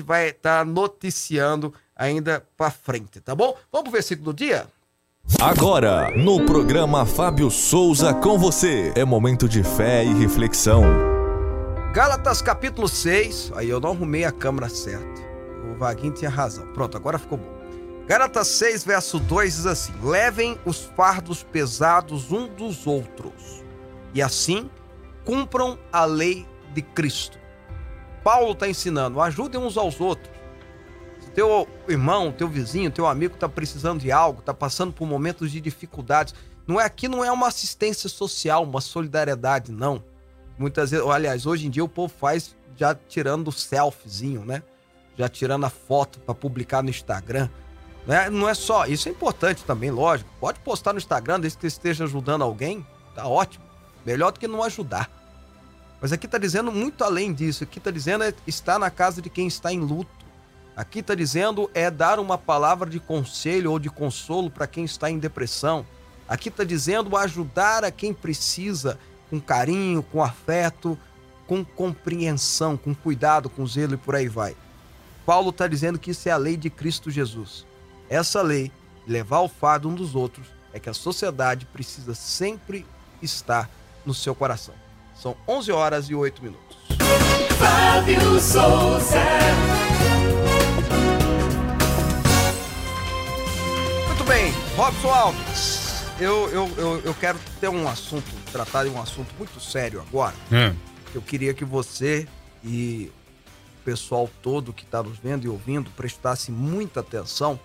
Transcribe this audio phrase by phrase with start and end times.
[0.00, 3.54] gente vai estar tá noticiando ainda para frente, tá bom?
[3.70, 4.66] Vamos pro versículo do dia?
[5.40, 10.82] Agora, no programa Fábio Souza com você, é momento de fé e reflexão.
[11.92, 15.20] Gálatas capítulo 6, aí eu não arrumei a câmera certa.
[15.70, 16.66] O Vaguinho tinha razão.
[16.72, 17.60] Pronto, agora ficou bom.
[18.08, 23.62] Gálatas 6, verso 2 diz assim: Levem os fardos pesados um dos outros,
[24.14, 24.70] e assim
[25.24, 27.38] cumpram a lei de Cristo.
[28.30, 30.32] Paulo está ensinando, ajudem uns aos outros.
[31.18, 35.50] Se teu irmão, teu vizinho, teu amigo está precisando de algo, está passando por momentos
[35.50, 36.32] de dificuldades,
[36.64, 40.04] não é aqui não é uma assistência social, uma solidariedade, não.
[40.56, 44.62] Muitas vezes, aliás, hoje em dia o povo faz já tirando o selfiezinho, né?
[45.18, 47.48] Já tirando a foto para publicar no Instagram.
[48.06, 50.30] Não é, não é só, isso é importante também, lógico.
[50.38, 53.64] Pode postar no Instagram, desde que esteja ajudando alguém, tá ótimo.
[54.06, 55.19] Melhor do que não ajudar.
[56.00, 57.64] Mas aqui está dizendo muito além disso.
[57.64, 60.10] Aqui está dizendo é estar na casa de quem está em luto.
[60.74, 65.10] Aqui está dizendo é dar uma palavra de conselho ou de consolo para quem está
[65.10, 65.84] em depressão.
[66.26, 70.98] Aqui está dizendo ajudar a quem precisa com carinho, com afeto,
[71.46, 74.56] com compreensão, com cuidado, com zelo e por aí vai.
[75.26, 77.66] Paulo está dizendo que isso é a lei de Cristo Jesus.
[78.08, 78.72] Essa lei,
[79.06, 82.86] levar o fardo um dos outros, é que a sociedade precisa sempre
[83.20, 83.68] estar
[84.06, 84.74] no seu coração.
[85.20, 86.78] São 11 horas e 8 minutos.
[87.58, 89.20] Fábio Souza.
[94.06, 96.04] Muito bem, Robson Alves.
[96.18, 100.34] Eu, eu, eu, eu quero ter um assunto, tratar de um assunto muito sério agora.
[100.50, 100.74] É.
[101.14, 102.26] Eu queria que você
[102.64, 103.12] e
[103.78, 107.60] o pessoal todo que está nos vendo e ouvindo prestasse muita atenção,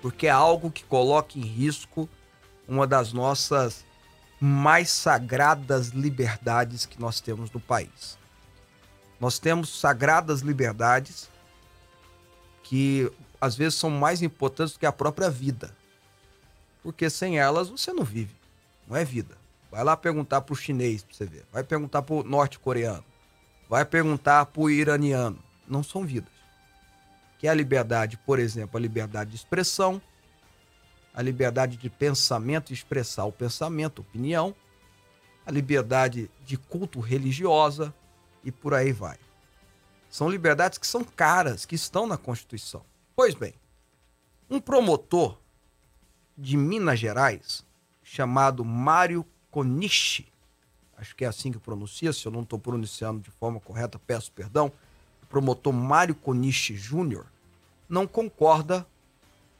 [0.00, 2.08] porque é algo que coloca em risco
[2.66, 3.84] uma das nossas
[4.40, 8.18] mais sagradas liberdades que nós temos no país.
[9.18, 11.30] Nós temos sagradas liberdades
[12.62, 15.74] que às vezes são mais importantes do que a própria vida.
[16.82, 18.34] Porque sem elas você não vive,
[18.86, 19.36] não é vida.
[19.70, 23.04] Vai lá perguntar para o chinês para você ver, vai perguntar para o norte-coreano,
[23.68, 25.38] vai perguntar para o iraniano.
[25.66, 26.30] Não são vidas.
[27.38, 30.00] Que é a liberdade, por exemplo, a liberdade de expressão,
[31.16, 34.54] a liberdade de pensamento e expressar o pensamento, opinião,
[35.46, 37.94] a liberdade de culto religiosa
[38.44, 39.16] e por aí vai.
[40.10, 42.84] São liberdades que são caras, que estão na Constituição.
[43.14, 43.54] Pois bem,
[44.50, 45.38] um promotor
[46.36, 47.64] de Minas Gerais,
[48.02, 50.30] chamado Mário Conichi,
[50.98, 54.30] acho que é assim que pronuncia, se eu não estou pronunciando de forma correta, peço
[54.32, 54.70] perdão,
[55.30, 57.26] promotor Mário Conichi Júnior,
[57.88, 58.86] não concorda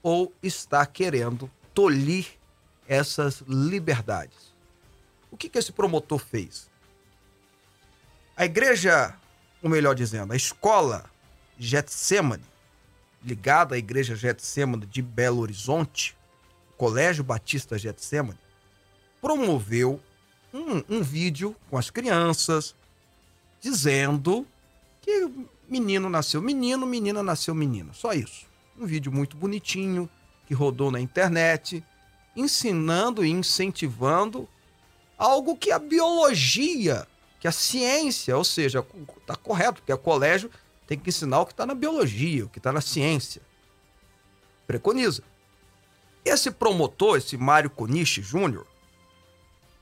[0.06, 2.28] ou está querendo tolir
[2.86, 4.54] essas liberdades.
[5.32, 6.70] O que, que esse promotor fez?
[8.36, 9.16] A igreja,
[9.60, 11.10] ou melhor dizendo, a escola
[11.58, 12.44] Getsemane,
[13.20, 16.16] ligada à igreja Getsemane de Belo Horizonte,
[16.70, 18.38] o Colégio Batista Getsemane,
[19.20, 20.00] promoveu
[20.54, 22.76] um, um vídeo com as crianças
[23.60, 24.46] dizendo
[25.02, 25.28] que
[25.68, 27.92] menino nasceu menino, menina nasceu menina.
[27.92, 28.45] Só isso
[28.78, 30.08] um vídeo muito bonitinho
[30.46, 31.82] que rodou na internet,
[32.34, 34.48] ensinando e incentivando
[35.16, 37.06] algo que a biologia,
[37.40, 38.84] que a ciência, ou seja,
[39.20, 40.50] está correto, porque o colégio
[40.86, 43.42] tem que ensinar o que está na biologia, o que está na ciência.
[44.66, 45.22] Preconiza.
[46.24, 48.66] Esse promotor, esse Mário Coniche Júnior,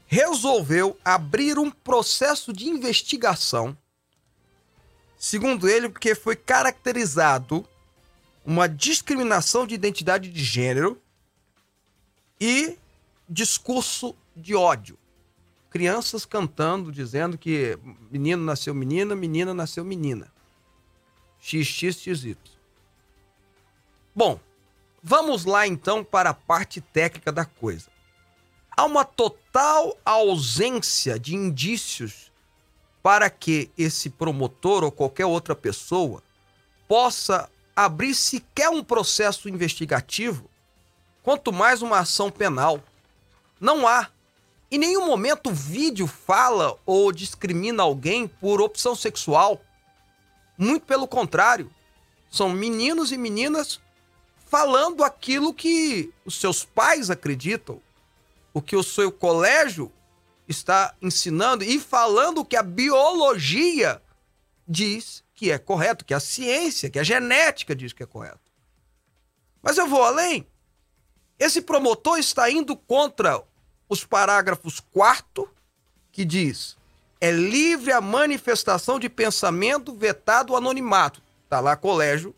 [0.07, 3.77] resolveu abrir um processo de investigação,
[5.19, 7.67] segundo ele, porque foi caracterizado
[8.45, 11.01] uma discriminação de identidade de gênero
[12.41, 12.77] e
[13.29, 14.99] discurso de ódio.
[15.71, 17.79] Crianças cantando, dizendo que
[18.11, 20.31] menino nasceu menina, menina nasceu menina.
[21.41, 22.37] XXXY.
[24.15, 24.39] Bom,
[25.03, 27.91] vamos lá então para a parte técnica da coisa.
[28.77, 32.33] Há uma total ausência de indícios
[33.03, 36.23] para que esse promotor ou qualquer outra pessoa
[36.89, 40.49] possa abrir sequer um processo investigativo,
[41.23, 42.83] quanto mais uma ação penal.
[43.61, 44.09] Não há.
[44.71, 49.61] Em nenhum momento o vídeo fala ou discrimina alguém por opção sexual.
[50.57, 51.71] Muito pelo contrário.
[52.31, 53.81] São meninos e meninas
[54.47, 57.81] falando aquilo que os seus pais acreditam,
[58.53, 59.91] o que o seu colégio
[60.47, 64.01] está ensinando e falando o que a biologia
[64.67, 68.53] diz que é correto, que a ciência, que a genética diz que é correto.
[69.63, 70.47] Mas eu vou além.
[71.39, 73.43] Esse promotor está indo contra
[73.89, 75.53] os parágrafos 4
[76.13, 76.77] que diz:
[77.21, 81.23] é livre a manifestação de pensamento vetado o anonimato.
[81.49, 82.35] Tá lá colégio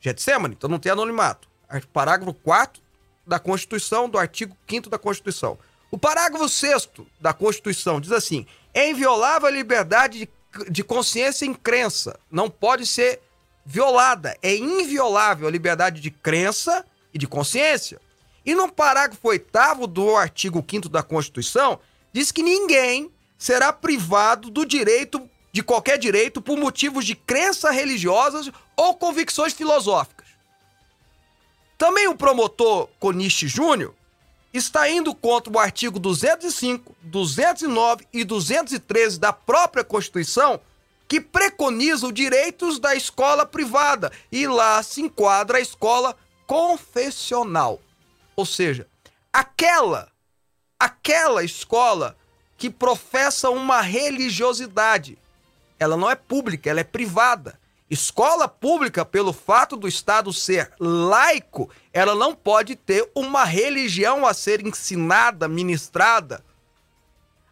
[0.00, 1.48] Getsemane, então não tem anonimato.
[1.92, 2.82] Parágrafo 4
[3.26, 5.58] da Constituição, do artigo 5 da Constituição.
[5.90, 6.88] O parágrafo 6
[7.20, 10.28] da Constituição diz assim: é inviolável a liberdade de,
[10.70, 12.18] de consciência e crença.
[12.30, 13.20] Não pode ser
[13.64, 14.36] violada.
[14.42, 18.00] É inviolável a liberdade de crença e de consciência.
[18.44, 21.78] E no parágrafo 8 do artigo 5 da Constituição,
[22.12, 28.50] diz que ninguém será privado do direito, de qualquer direito, por motivos de crenças religiosas
[28.76, 30.28] ou convicções filosóficas.
[31.76, 33.94] Também o promotor Coniche Júnior
[34.52, 40.60] está indo contra o artigo 205, 209 e 213 da própria Constituição,
[41.06, 46.16] que preconiza os direitos da escola privada e lá se enquadra a escola
[46.46, 47.80] confessional.
[48.36, 48.86] Ou seja,
[49.32, 50.10] aquela
[50.78, 52.16] aquela escola
[52.56, 55.18] que professa uma religiosidade.
[55.78, 57.58] Ela não é pública, ela é privada.
[57.90, 64.34] Escola pública, pelo fato do Estado ser laico, ela não pode ter uma religião a
[64.34, 66.44] ser ensinada, ministrada.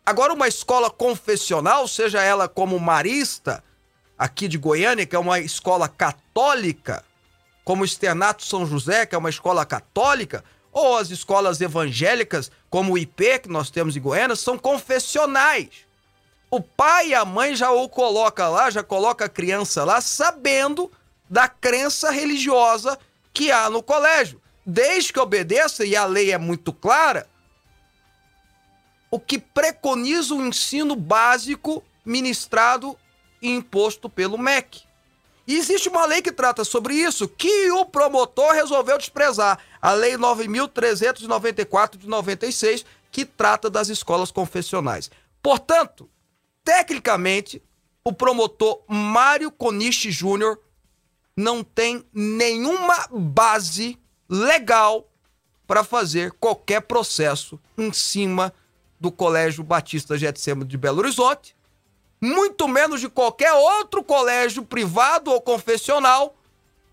[0.05, 3.65] Agora, uma escola confessional, seja ela como marista,
[4.17, 7.03] aqui de Goiânia, que é uma escola católica,
[7.65, 12.93] como o Externato São José, que é uma escola católica, ou as escolas evangélicas, como
[12.93, 15.86] o IP, que nós temos em Goiânia, são confessionais.
[16.57, 20.91] O pai e a mãe já o coloca lá, já coloca a criança lá, sabendo
[21.29, 22.99] da crença religiosa
[23.31, 24.41] que há no colégio.
[24.65, 27.29] Desde que obedeça, e a lei é muito clara,
[29.11, 32.97] o que preconiza o ensino básico ministrado
[33.43, 34.81] e imposto pelo MEC.
[35.47, 39.59] E existe uma lei que trata sobre isso, que o promotor resolveu desprezar.
[39.83, 42.83] A Lei 9.394 de 96,
[43.13, 45.11] que trata das escolas confessionais.
[45.43, 46.09] Portanto,
[46.67, 47.63] tecnicamente,
[48.05, 50.61] o promotor Mário Coniche Júnior
[51.37, 53.97] não tem nenhuma base
[54.29, 55.09] legal
[55.65, 58.53] para fazer qualquer processo em cima
[58.99, 61.55] do Colégio Batista Getsemane de Belo Horizonte,
[62.21, 66.37] muito menos de qualquer outro colégio privado ou confessional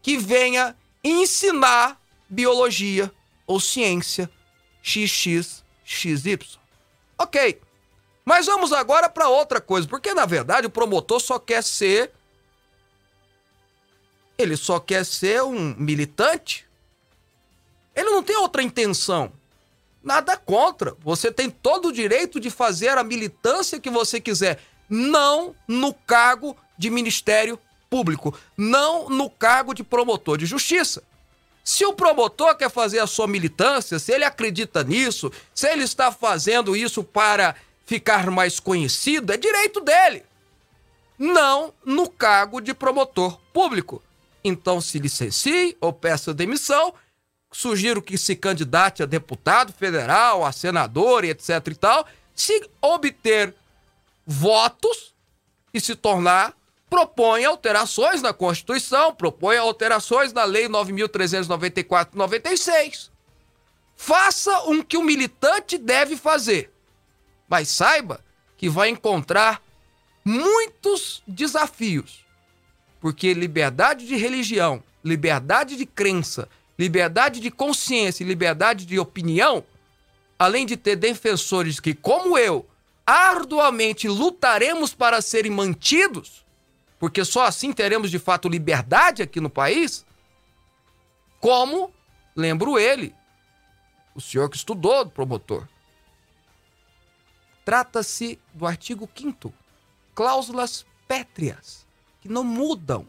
[0.03, 1.99] que venha ensinar
[2.29, 3.11] biologia
[3.47, 4.29] ou ciência
[4.83, 6.59] XXXY.
[7.17, 7.59] Ok.
[8.25, 12.11] Mas vamos agora para outra coisa, porque na verdade o promotor só quer ser.
[14.37, 16.65] Ele só quer ser um militante.
[17.95, 19.31] Ele não tem outra intenção.
[20.01, 20.95] Nada contra.
[21.01, 24.59] Você tem todo o direito de fazer a militância que você quiser.
[24.89, 27.59] Não no cargo de Ministério
[27.89, 28.37] Público.
[28.57, 31.03] Não no cargo de promotor de justiça.
[31.63, 36.11] Se o promotor quer fazer a sua militância, se ele acredita nisso, se ele está
[36.11, 40.23] fazendo isso para ficar mais conhecido, é direito dele.
[41.17, 44.03] Não no cargo de promotor público.
[44.43, 46.93] Então se licencie ou peça demissão.
[47.51, 52.07] Sugiro que se candidate a deputado federal, a senador e etc e tal.
[52.33, 53.53] Se obter
[54.25, 55.13] votos
[55.73, 56.53] e se tornar,
[56.89, 63.11] propõe alterações na Constituição, propõe alterações na Lei 9.394-96.
[63.95, 66.72] Faça o que o militante deve fazer.
[67.47, 68.23] Mas saiba
[68.57, 69.61] que vai encontrar
[70.23, 72.25] muitos desafios.
[72.99, 79.63] Porque liberdade de religião, liberdade de crença, liberdade de consciência e liberdade de opinião,
[80.39, 82.65] além de ter defensores que, como eu,
[83.05, 86.45] arduamente lutaremos para serem mantidos,
[86.97, 90.05] porque só assim teremos de fato liberdade aqui no país,
[91.39, 91.91] como,
[92.33, 93.13] lembro ele,
[94.15, 95.67] o senhor que estudou, promotor,
[97.65, 99.53] Trata-se do artigo 5
[100.13, 101.85] cláusulas pétreas,
[102.21, 103.07] que não mudam,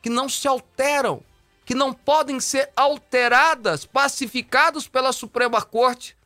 [0.00, 1.22] que não se alteram,
[1.64, 6.16] que não podem ser alteradas, pacificados pela Suprema Corte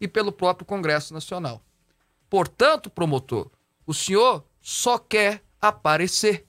[0.00, 1.60] e pelo próprio Congresso Nacional.
[2.28, 3.50] Portanto, promotor,
[3.86, 6.46] o senhor só quer aparecer.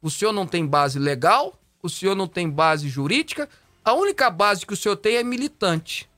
[0.00, 3.48] O senhor não tem base legal, o senhor não tem base jurídica,
[3.84, 6.08] a única base que o senhor tem é militante.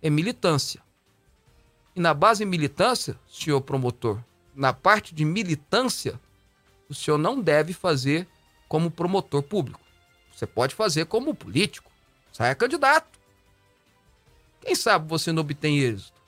[0.00, 0.81] É militância.
[1.94, 4.22] E na base militância, senhor promotor,
[4.54, 6.20] na parte de militância,
[6.88, 8.26] o senhor não deve fazer
[8.68, 9.80] como promotor público.
[10.34, 11.90] Você pode fazer como político.
[12.32, 13.20] Saia candidato.
[14.60, 16.20] Quem sabe você não obtém êxito.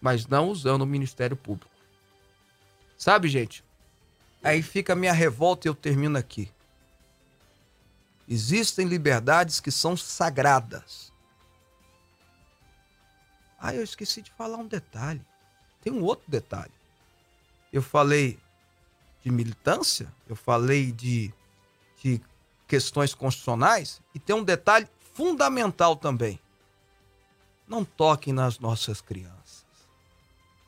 [0.00, 1.70] Mas não usando o Ministério Público.
[2.98, 3.64] Sabe, gente?
[4.42, 6.50] Aí fica a minha revolta e eu termino aqui.
[8.28, 11.12] Existem liberdades que são sagradas.
[13.58, 15.24] Ah, eu esqueci de falar um detalhe.
[15.82, 16.72] Tem um outro detalhe.
[17.72, 18.38] Eu falei
[19.22, 21.32] de militância, eu falei de,
[22.02, 22.20] de
[22.66, 26.38] questões constitucionais, e tem um detalhe fundamental também.
[27.66, 29.64] Não toquem nas nossas crianças.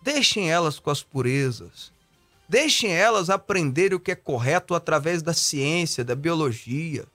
[0.03, 1.93] Deixem elas com as purezas.
[2.49, 7.07] Deixem elas aprenderem o que é correto através da ciência, da biologia.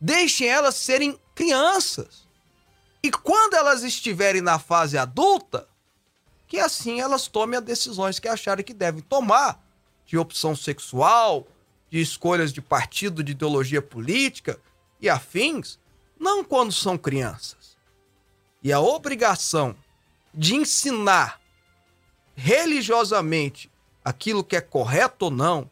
[0.00, 2.25] Deixem elas serem crianças.
[3.02, 5.68] E quando elas estiverem na fase adulta,
[6.48, 9.62] que assim elas tomem as decisões que acharem que devem tomar,
[10.06, 11.46] de opção sexual,
[11.90, 14.58] de escolhas de partido, de ideologia política
[15.00, 15.78] e afins,
[16.18, 17.76] não quando são crianças.
[18.62, 19.76] E a obrigação
[20.32, 21.40] de ensinar
[22.34, 23.70] religiosamente
[24.04, 25.70] aquilo que é correto ou não,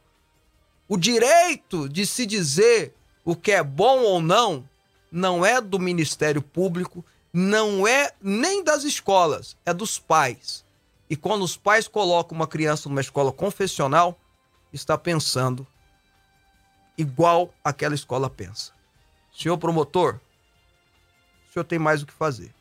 [0.89, 4.69] o direito de se dizer o que é bom ou não,
[5.11, 7.05] não é do Ministério Público,
[7.37, 10.65] não é nem das escolas, é dos pais.
[11.11, 14.17] E quando os pais colocam uma criança numa escola confessional,
[14.73, 15.67] está pensando
[16.97, 18.73] igual aquela escola pensa.
[19.37, 20.21] Senhor promotor,
[21.49, 22.55] o senhor tem mais o que fazer.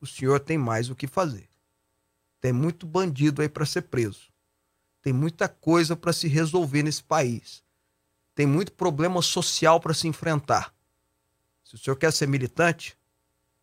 [0.00, 1.48] O senhor tem mais o que fazer.
[2.40, 4.30] Tem muito bandido aí para ser preso.
[5.02, 7.60] Tem muita coisa para se resolver nesse país.
[8.36, 10.72] Tem muito problema social para se enfrentar.
[11.64, 12.96] Se o senhor quer ser militante,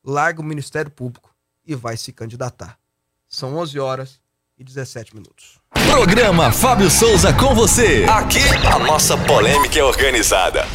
[0.08, 1.36] larga o Ministério Público
[1.66, 2.80] e vai se candidatar.
[3.28, 4.22] São 11 horas
[4.58, 5.60] e 17 minutos.
[5.92, 8.06] Programa Fábio Souza com você.
[8.06, 10.66] Aqui a nossa polêmica é organizada.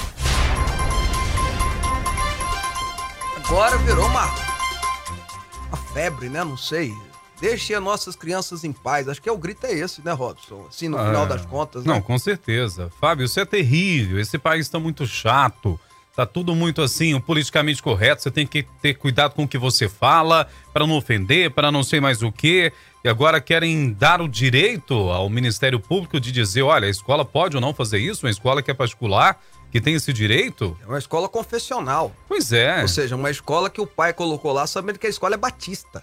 [3.37, 4.27] Agora virou uma,
[5.69, 6.45] uma febre, né?
[6.45, 6.93] Não sei.
[7.41, 9.09] Deixe as nossas crianças em paz.
[9.09, 10.67] Acho que é o grito é esse, né, Robson?
[10.69, 11.85] Assim, no final das contas.
[11.85, 11.93] Né?
[11.93, 12.93] Não, com certeza.
[13.01, 14.21] Fábio, isso é terrível.
[14.21, 15.81] Esse país está muito chato.
[16.15, 18.23] Tá tudo muito assim, o politicamente correto.
[18.23, 21.83] Você tem que ter cuidado com o que você fala, para não ofender, para não
[21.83, 22.71] sei mais o quê.
[23.03, 27.57] E agora querem dar o direito ao Ministério Público de dizer: olha, a escola pode
[27.57, 29.41] ou não fazer isso, uma escola que é particular,
[29.71, 30.77] que tem esse direito.
[30.83, 32.15] É uma escola confessional.
[32.29, 32.83] Pois é.
[32.83, 36.03] Ou seja, uma escola que o pai colocou lá sabendo que a escola é batista.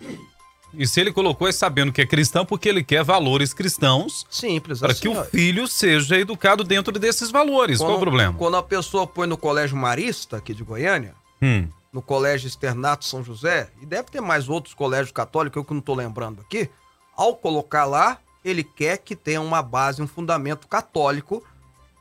[0.74, 4.26] E se ele colocou é sabendo que é cristão porque ele quer valores cristãos.
[4.30, 4.80] Simples.
[4.80, 7.80] Para assim, que o filho seja educado dentro desses valores.
[7.80, 8.38] Qual o problema?
[8.38, 11.68] Quando a pessoa põe no colégio marista aqui de Goiânia, hum.
[11.92, 15.80] no colégio Externato São José, e deve ter mais outros colégios católicos, eu que não
[15.80, 16.70] estou lembrando aqui,
[17.16, 21.44] ao colocar lá, ele quer que tenha uma base, um fundamento católico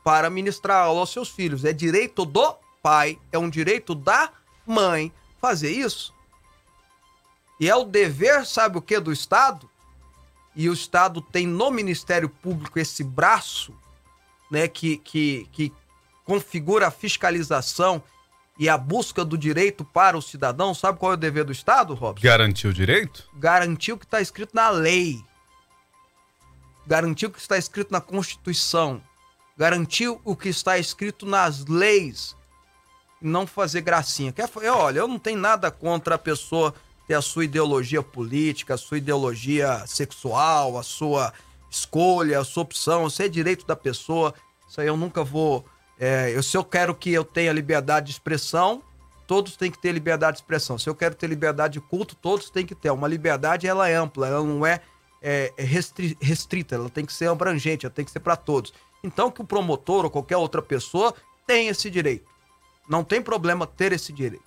[0.03, 1.65] para ministrar aula aos seus filhos.
[1.65, 4.29] É direito do pai, é um direito da
[4.65, 5.11] mãe
[5.41, 6.13] fazer isso.
[7.59, 9.69] E é o dever, sabe o que, do Estado?
[10.55, 13.73] E o Estado tem no Ministério Público esse braço,
[14.49, 15.73] né, que, que, que
[16.23, 18.01] configura a fiscalização
[18.57, 20.73] e a busca do direito para o cidadão.
[20.73, 22.23] Sabe qual é o dever do Estado, Robson?
[22.23, 23.29] Garantir o direito?
[23.35, 25.23] Garantir o que está escrito na lei.
[26.85, 29.01] Garantir o que está escrito na Constituição.
[29.57, 32.35] Garantir o que está escrito nas leis.
[33.21, 34.31] Não fazer gracinha.
[34.31, 36.73] Quer, olha, eu não tenho nada contra a pessoa
[37.09, 41.33] ter a sua ideologia política, a sua ideologia sexual, a sua
[41.67, 44.31] escolha, a sua opção, isso é direito da pessoa.
[44.67, 45.65] Isso aí eu nunca vou.
[45.99, 48.83] É, eu, se eu quero que eu tenha liberdade de expressão,
[49.25, 50.77] todos têm que ter liberdade de expressão.
[50.77, 52.91] Se eu quero ter liberdade de culto, todos têm que ter.
[52.91, 54.79] Uma liberdade ela é ampla, ela não é,
[55.19, 58.71] é, é restri restrita, ela tem que ser abrangente, ela tem que ser para todos.
[59.03, 61.15] Então que o promotor ou qualquer outra pessoa
[61.47, 62.29] tem esse direito.
[62.87, 64.45] Não tem problema ter esse direito.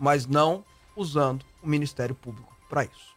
[0.00, 0.64] Mas não
[0.96, 3.14] usando o Ministério Público para isso.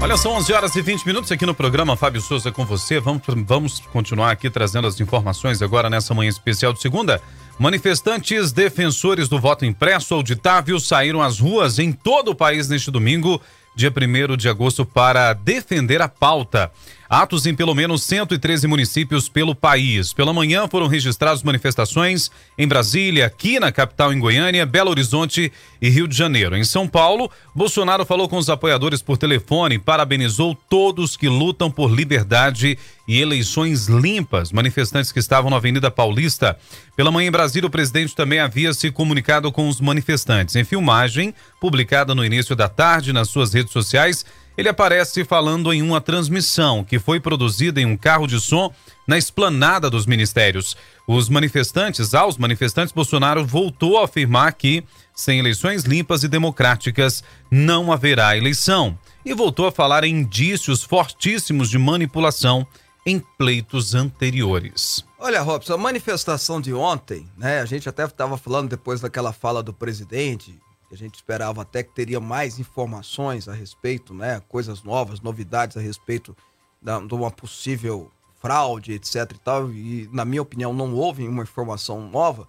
[0.00, 2.98] Olha, são 11 horas e 20 minutos aqui no programa Fábio Souza com você.
[2.98, 7.20] Vamos, vamos continuar aqui trazendo as informações agora nessa manhã especial de segunda.
[7.58, 13.38] Manifestantes defensores do voto impresso auditável saíram às ruas em todo o país neste domingo,
[13.76, 16.72] dia 1 de agosto, para defender a pauta.
[17.10, 20.12] Atos em pelo menos 113 municípios pelo país.
[20.12, 25.50] Pela manhã foram registradas manifestações em Brasília, aqui na capital em Goiânia, Belo Horizonte
[25.82, 26.56] e Rio de Janeiro.
[26.56, 31.68] Em São Paulo, Bolsonaro falou com os apoiadores por telefone e parabenizou todos que lutam
[31.68, 34.52] por liberdade e eleições limpas.
[34.52, 36.56] Manifestantes que estavam na Avenida Paulista.
[36.94, 40.54] Pela manhã em Brasília, o presidente também havia se comunicado com os manifestantes.
[40.54, 44.24] Em filmagem, publicada no início da tarde nas suas redes sociais,
[44.60, 48.70] ele aparece falando em uma transmissão que foi produzida em um carro de som
[49.06, 50.76] na esplanada dos ministérios.
[51.06, 57.90] Os manifestantes, aos manifestantes, Bolsonaro voltou a afirmar que, sem eleições limpas e democráticas, não
[57.90, 58.98] haverá eleição.
[59.24, 62.66] E voltou a falar em indícios fortíssimos de manipulação
[63.06, 65.02] em pleitos anteriores.
[65.18, 67.60] Olha, Robson, a manifestação de ontem, né?
[67.60, 70.54] A gente até estava falando depois daquela fala do presidente,
[70.90, 74.42] a gente esperava até que teria mais informações a respeito, né?
[74.48, 76.36] Coisas novas, novidades a respeito
[76.82, 81.42] da, de uma possível fraude, etc e tal, e na minha opinião não houve uma
[81.42, 82.48] informação nova,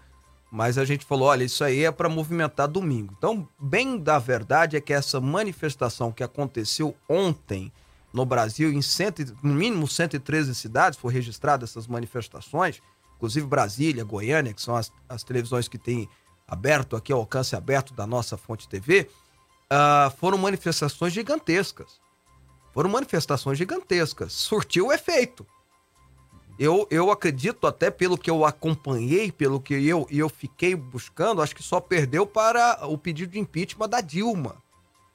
[0.50, 3.14] mas a gente falou, olha, isso aí é para movimentar domingo.
[3.18, 7.72] Então, bem da verdade é que essa manifestação que aconteceu ontem
[8.14, 12.82] no Brasil, em cento, no mínimo 113 cidades, foi registrada essas manifestações,
[13.16, 16.10] inclusive Brasília, Goiânia, que são as, as televisões que têm
[16.52, 19.08] aberto aqui, alcance aberto da nossa fonte TV, uh,
[19.70, 22.02] ah, foram manifestações gigantescas.
[22.74, 24.34] Foram manifestações gigantescas.
[24.34, 25.48] Surtiu efeito.
[26.60, 31.56] Eu, eu acredito, até pelo que eu acompanhei, pelo que eu, eu fiquei buscando, acho
[31.56, 34.58] que só perdeu para o pedido de impeachment da Dilma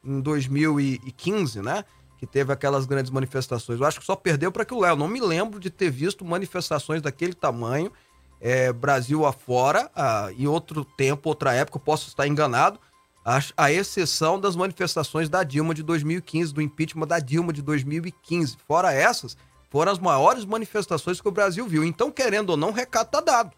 [0.03, 1.85] em 2015, né?
[2.19, 3.79] Que teve aquelas grandes manifestações.
[3.79, 4.89] Eu acho que só perdeu para aquilo lá.
[4.89, 7.93] Eu não me lembro de ter visto manifestações daquele tamanho,
[8.41, 12.79] é, Brasil afora, ah, em outro tempo, outra época, posso estar enganado,
[13.25, 18.57] a, a exceção das manifestações da Dilma de 2015, do impeachment da Dilma de 2015.
[18.69, 19.37] Fora essas,
[19.69, 21.83] foram as maiores manifestações que o Brasil viu.
[21.83, 23.53] Então, querendo ou não, o recado está dado.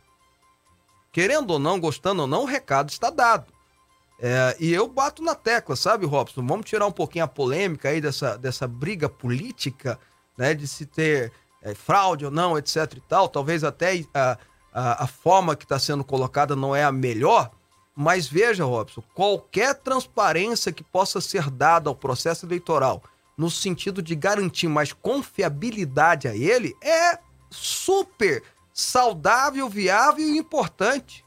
[1.13, 3.53] Querendo ou não, gostando ou não, o recado está dado.
[4.21, 6.45] É, e eu bato na tecla, sabe, Robson?
[6.45, 9.99] Vamos tirar um pouquinho a polêmica aí dessa, dessa briga política,
[10.37, 10.55] né?
[10.55, 11.31] De se ter
[11.63, 13.29] é, fraude ou não, etc e tal.
[13.29, 14.39] Talvez até a,
[14.73, 17.51] a, a forma que está sendo colocada não é a melhor.
[17.95, 23.03] Mas veja, Robson, qualquer transparência que possa ser dada ao processo eleitoral,
[23.37, 27.19] no sentido de garantir mais confiabilidade a ele, é
[27.51, 31.25] super saudável, viável e importante.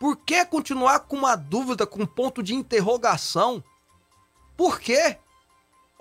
[0.00, 3.62] Por que continuar com uma dúvida, com um ponto de interrogação?
[4.56, 5.18] Por quê?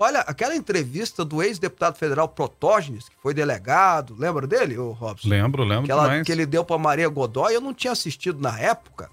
[0.01, 5.29] Olha, aquela entrevista do ex-deputado federal Protógenes, que foi delegado, lembra dele, o Robson?
[5.29, 8.59] Lembro, lembro que, ela, que ele deu para Maria Godoy, eu não tinha assistido na
[8.59, 9.09] época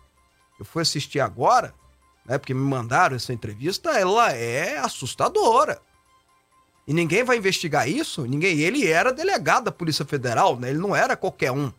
[0.58, 1.72] eu fui assistir agora,
[2.26, 5.80] né, porque me mandaram essa entrevista, ela é assustadora.
[6.86, 8.22] E ninguém vai investigar isso?
[8.26, 8.58] Ninguém.
[8.58, 10.70] Ele era delegado da Polícia Federal, né?
[10.70, 11.70] Ele não era qualquer um.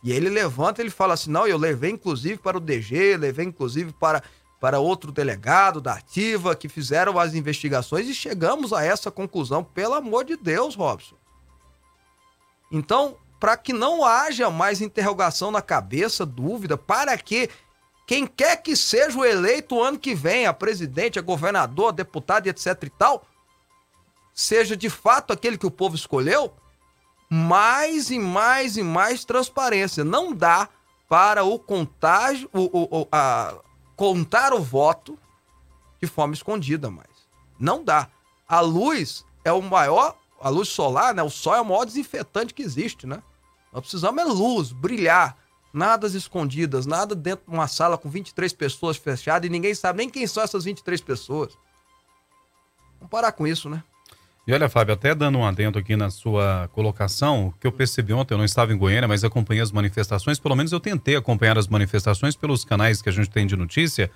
[0.00, 3.92] E ele levanta, ele fala assim: "Não, eu levei inclusive para o DG, levei inclusive
[3.92, 4.22] para
[4.60, 9.94] para outro delegado da Ativa que fizeram as investigações e chegamos a essa conclusão, pelo
[9.94, 11.16] amor de Deus, Robson.
[12.70, 17.50] Então, para que não haja mais interrogação na cabeça, dúvida, para que
[18.06, 21.92] quem quer que seja o eleito o ano que vem, a presidente, a governador, a
[21.92, 23.26] deputado, etc e tal,
[24.34, 26.52] seja de fato aquele que o povo escolheu,
[27.30, 30.04] mais e mais e mais transparência.
[30.04, 30.68] Não dá
[31.08, 33.54] para o contágio, o, o, a,
[33.96, 35.18] contar o voto
[36.00, 37.28] de forma escondida mais.
[37.58, 38.08] Não dá.
[38.46, 41.22] A luz é o maior, a luz solar, né?
[41.22, 43.22] O sol é o maior desinfetante que existe, né?
[43.72, 45.36] Nós precisamos é luz, brilhar
[45.72, 50.08] nada escondidas, nada dentro de uma sala com 23 pessoas fechadas e ninguém sabe nem
[50.08, 51.52] quem são essas 23 pessoas.
[52.98, 53.82] Vamos parar com isso, né?
[54.46, 58.34] E olha, Fábio, até dando um adendo aqui na sua colocação, que eu percebi ontem,
[58.34, 61.66] eu não estava em Goiânia, mas acompanhei as manifestações, pelo menos eu tentei acompanhar as
[61.66, 64.10] manifestações pelos canais que a gente tem de notícia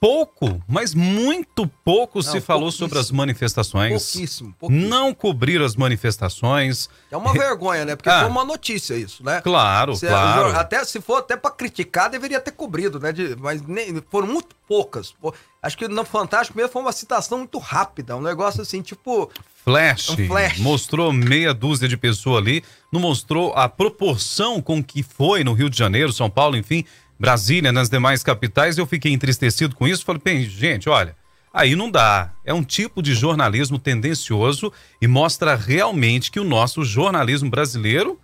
[0.00, 4.12] pouco, mas muito pouco não, se falou sobre as manifestações.
[4.12, 4.88] Pouquíssimo, pouquíssimo.
[4.88, 6.88] Não cobriram as manifestações.
[7.10, 7.96] É uma vergonha, né?
[7.96, 9.40] Porque ah, foi uma notícia isso, né?
[9.40, 10.56] Claro, se, claro.
[10.56, 13.12] Até se for até para criticar, deveria ter cobrido, né?
[13.12, 15.14] De, mas nem, foram muito poucas.
[15.62, 19.30] Acho que no Fantástico mesmo foi uma citação muito rápida, um negócio assim, tipo
[19.66, 20.58] Flash, um flash.
[20.58, 25.68] Mostrou meia dúzia de pessoas ali, não mostrou a proporção com que foi no Rio
[25.68, 26.84] de Janeiro, São Paulo, enfim,
[27.18, 30.04] Brasília, nas demais capitais, eu fiquei entristecido com isso.
[30.04, 31.16] Falei, bem, gente, olha,
[31.52, 32.30] aí não dá.
[32.44, 38.20] É um tipo de jornalismo tendencioso e mostra realmente que o nosso jornalismo brasileiro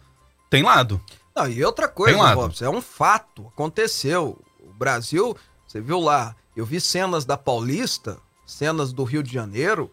[0.49, 1.01] tem lado.
[1.35, 4.39] Não, e outra coisa, Robson, é um fato, aconteceu.
[4.61, 9.91] O Brasil, você viu lá, eu vi cenas da Paulista, cenas do Rio de Janeiro,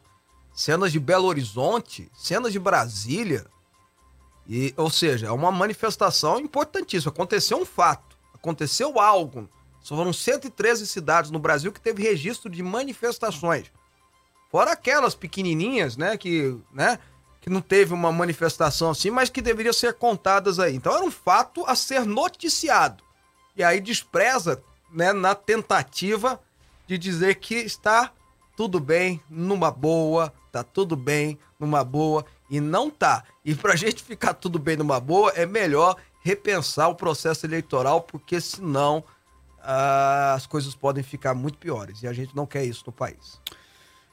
[0.59, 3.45] cenas de Belo Horizonte, cenas de Brasília.
[4.47, 7.11] E, ou seja, é uma manifestação importantíssima.
[7.11, 9.49] Aconteceu um fato aconteceu algo.
[9.83, 13.71] Foram 113 cidades no Brasil que teve registro de manifestações.
[14.51, 16.99] Fora aquelas pequenininhas, né, que, né,
[17.41, 20.75] que não teve uma manifestação assim, mas que deveriam ser contadas aí.
[20.75, 23.03] Então era um fato a ser noticiado.
[23.55, 26.39] E aí despreza, né, na tentativa
[26.87, 28.11] de dizer que está
[28.59, 33.23] tudo bem, numa boa, tá tudo bem, numa boa, e não tá.
[33.45, 38.41] E pra gente ficar tudo bem numa boa, é melhor repensar o processo eleitoral, porque
[38.41, 39.01] senão
[39.63, 42.03] ah, as coisas podem ficar muito piores.
[42.03, 43.39] E a gente não quer isso no país.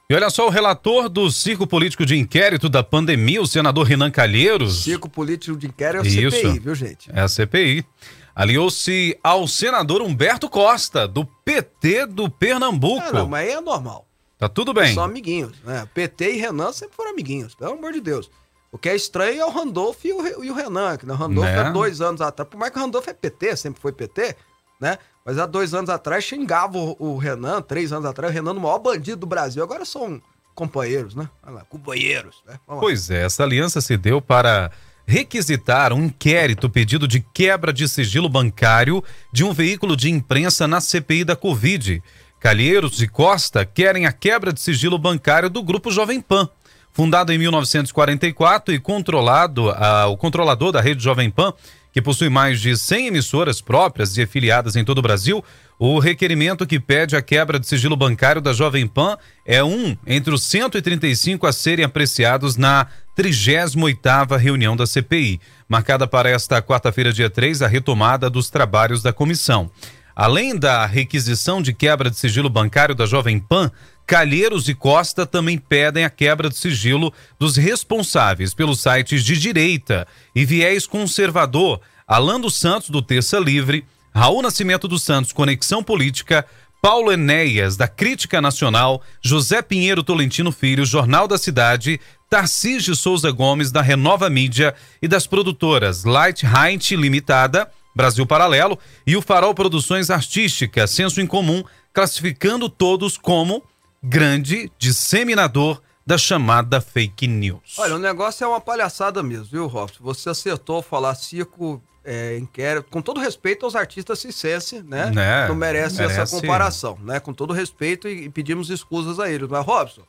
[0.09, 4.13] E olha só, o relator do Circo Político de Inquérito da pandemia, o senador Renan
[4.13, 4.85] Calheiros.
[4.85, 7.11] Circo Político de Inquérito é a CPI, viu, gente?
[7.13, 7.85] É a CPI.
[8.33, 13.09] Aliou-se ao senador Humberto Costa, do PT do Pernambuco.
[13.09, 14.06] É, não, mas aí é normal.
[14.39, 14.95] Tá tudo bem.
[14.95, 15.89] São amiguinhos, né?
[15.95, 18.31] PT e Renan sempre foram amiguinhos, pelo amor de Deus.
[18.71, 21.15] O que é estranho é o Randolph e o, e o Renan, que né?
[21.15, 21.59] o Randolph né?
[21.59, 24.37] há dois anos atrás, por mais que o Randolph é PT, sempre foi PT,
[24.81, 24.99] né?
[25.25, 28.61] Mas há dois anos atrás xingava o, o Renan, três anos atrás, o Renan no
[28.61, 29.63] maior bandido do Brasil.
[29.63, 30.21] Agora são
[30.55, 31.29] companheiros, né?
[31.47, 32.59] Lá, companheiros, né?
[32.67, 34.71] Pois é, essa aliança se deu para
[35.07, 40.81] requisitar um inquérito pedido de quebra de sigilo bancário de um veículo de imprensa na
[40.81, 42.03] CPI da Covid.
[42.47, 46.49] Calheiros e Costa querem a quebra de sigilo bancário do Grupo Jovem Pan.
[46.93, 51.53] Fundado em 1944 e controlado, uh, o controlador da rede Jovem Pan,
[51.93, 55.45] que possui mais de 100 emissoras próprias e afiliadas em todo o Brasil,
[55.77, 60.33] o requerimento que pede a quebra de sigilo bancário da Jovem Pan é um entre
[60.33, 62.87] os 135 a serem apreciados na
[63.19, 69.13] 38ª reunião da CPI, marcada para esta quarta-feira, dia 3, a retomada dos trabalhos da
[69.13, 69.69] comissão.
[70.17, 73.71] Além da requisição de quebra de sigilo bancário da Jovem Pan,
[74.07, 80.07] Calheiros e Costa também pedem a quebra de sigilo dos responsáveis pelos sites de direita
[80.35, 86.47] e viés conservador Alan dos Santos, do Terça Livre, Raul Nascimento dos Santos, Conexão Política,
[86.81, 92.01] Paulo Enéas, da Crítica Nacional, José Pinheiro Tolentino Filho, Jornal da Cidade,
[92.31, 99.17] Tarcísio Souza Gomes, da Renova Mídia e das produtoras Light Heint Limitada, Brasil Paralelo e
[99.17, 103.65] o Farol Produções Artísticas, Senso em Comum, classificando todos como
[104.03, 107.79] grande disseminador da chamada fake news.
[107.79, 110.05] Olha, o negócio é uma palhaçada mesmo, viu, Robson?
[110.05, 115.11] Você acertou falar circo, é, inquérito, com todo respeito aos artistas circense, né?
[115.11, 115.49] né?
[115.49, 117.19] Não merece, merece, essa comparação, né?
[117.19, 120.03] Com todo respeito e, e pedimos escusas a eles, mas é, Robson,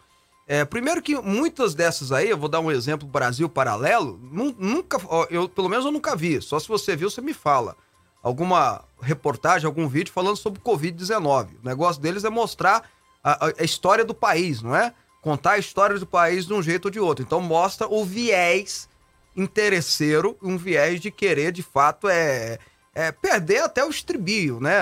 [0.47, 4.17] é, primeiro que muitas dessas aí, eu vou dar um exemplo, Brasil Paralelo,
[4.57, 4.97] nunca,
[5.29, 7.75] eu pelo menos eu nunca vi, só se você viu, você me fala.
[8.23, 11.49] Alguma reportagem, algum vídeo falando sobre o Covid-19.
[11.63, 12.89] O negócio deles é mostrar
[13.23, 14.93] a, a, história do país, não é?
[15.21, 17.23] Contar a história do país de um jeito ou de outro.
[17.23, 18.89] Então mostra o viés
[19.36, 22.57] interesseiro, um viés de querer, de fato, é,
[22.95, 24.77] é perder até o estribio, né?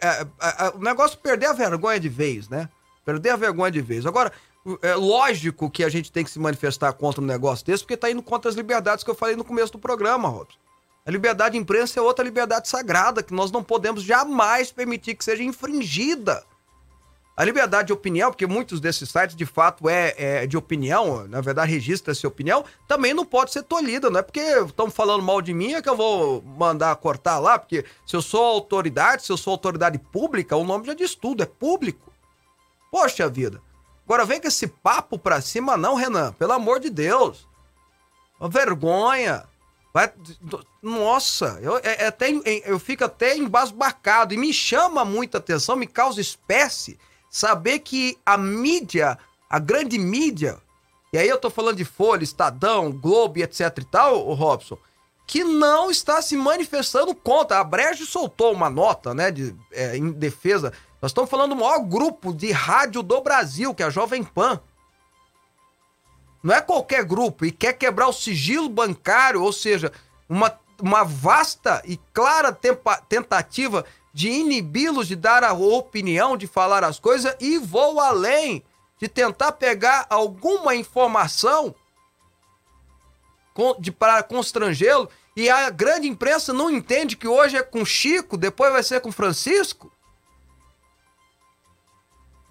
[0.00, 2.68] É, é, o negócio perder a vergonha de vez, né?
[3.04, 4.04] Perder a vergonha de vez.
[4.04, 4.32] Agora,
[4.82, 8.10] é lógico que a gente tem que se manifestar contra um negócio desse, porque tá
[8.10, 10.58] indo contra as liberdades que eu falei no começo do programa, Robson.
[11.04, 15.24] A liberdade de imprensa é outra liberdade sagrada que nós não podemos jamais permitir que
[15.24, 16.44] seja infringida.
[17.34, 21.40] A liberdade de opinião, porque muitos desses sites de fato é, é de opinião, na
[21.40, 25.40] verdade registra essa opinião, também não pode ser tolhida, não é porque estão falando mal
[25.40, 29.32] de mim é que eu vou mandar cortar lá, porque se eu sou autoridade, se
[29.32, 32.12] eu sou autoridade pública, o nome já diz tudo, é público.
[32.90, 33.62] Poxa vida.
[34.04, 37.46] Agora vem com esse papo pra cima não, Renan, pelo amor de Deus.
[38.38, 39.44] Uma vergonha.
[39.94, 40.10] Vai,
[40.82, 42.30] nossa, eu, é, é até,
[42.64, 48.38] eu fico até embasbacado e me chama muita atenção, me causa espécie saber que a
[48.38, 50.58] mídia, a grande mídia,
[51.12, 54.78] e aí eu tô falando de Folha, Estadão, Globo etc e tal, o Robson,
[55.26, 57.60] que não está se manifestando contra.
[57.60, 60.72] A Brejo soltou uma nota, né, de, é, em defesa.
[61.02, 64.60] Nós estamos falando do maior grupo de rádio do Brasil, que é a Jovem Pan.
[66.40, 69.92] Não é qualquer grupo e quer quebrar o sigilo bancário, ou seja,
[70.28, 72.56] uma, uma vasta e clara
[73.08, 73.84] tentativa
[74.14, 78.62] de inibi-los de dar a opinião, de falar as coisas, e vou além
[79.00, 81.74] de tentar pegar alguma informação
[83.98, 85.10] para constrangê-lo.
[85.34, 89.10] E a grande imprensa não entende que hoje é com Chico, depois vai ser com
[89.10, 89.91] Francisco.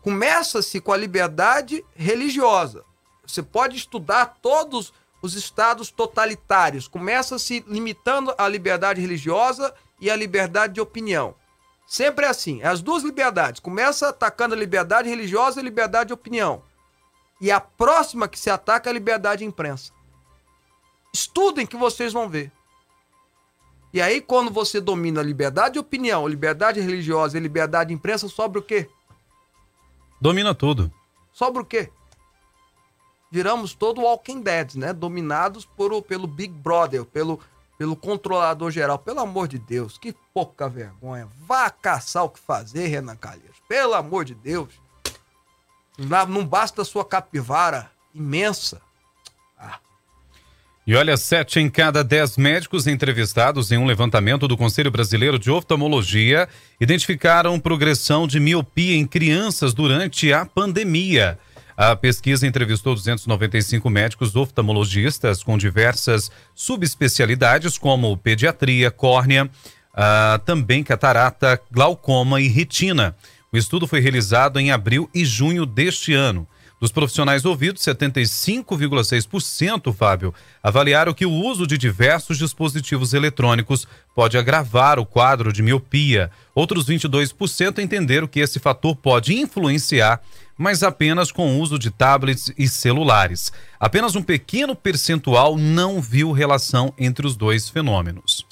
[0.01, 2.83] Começa-se com a liberdade religiosa.
[3.25, 6.87] Você pode estudar todos os estados totalitários.
[6.87, 11.35] Começa-se limitando a liberdade religiosa e a liberdade de opinião.
[11.85, 13.59] Sempre é assim, as duas liberdades.
[13.59, 16.63] Começa atacando a liberdade religiosa e a liberdade de opinião.
[17.39, 19.91] E a próxima que se ataca é a liberdade de imprensa.
[21.13, 22.51] Estudem que vocês vão ver.
[23.93, 28.29] E aí, quando você domina a liberdade de opinião, liberdade religiosa e liberdade de imprensa,
[28.29, 28.89] sobra o quê?
[30.21, 30.93] Domina tudo.
[31.33, 31.91] Sobra o quê?
[33.31, 34.93] Viramos todo Walking Dead, né?
[34.93, 37.39] Dominados por, pelo Big Brother, pelo
[37.81, 38.99] pelo controlador geral.
[38.99, 41.27] Pelo amor de Deus, que pouca vergonha.
[41.47, 43.57] Vá caçar o que fazer, Renan Calheiros.
[43.67, 44.79] Pelo amor de Deus.
[46.29, 48.79] Não basta sua capivara imensa.
[49.57, 49.79] Ah.
[50.85, 55.51] E olha, sete em cada dez médicos entrevistados em um levantamento do Conselho Brasileiro de
[55.51, 61.37] Oftalmologia identificaram progressão de miopia em crianças durante a pandemia.
[61.77, 71.61] A pesquisa entrevistou 295 médicos oftalmologistas com diversas subespecialidades, como pediatria, córnea, uh, também catarata,
[71.71, 73.15] glaucoma e retina.
[73.53, 76.47] O estudo foi realizado em abril e junho deste ano.
[76.81, 84.97] Dos profissionais ouvidos, 75,6%, Fábio, avaliaram que o uso de diversos dispositivos eletrônicos pode agravar
[84.97, 86.31] o quadro de miopia.
[86.55, 90.23] Outros 22% entenderam que esse fator pode influenciar,
[90.57, 93.53] mas apenas com o uso de tablets e celulares.
[93.79, 98.49] Apenas um pequeno percentual não viu relação entre os dois fenômenos.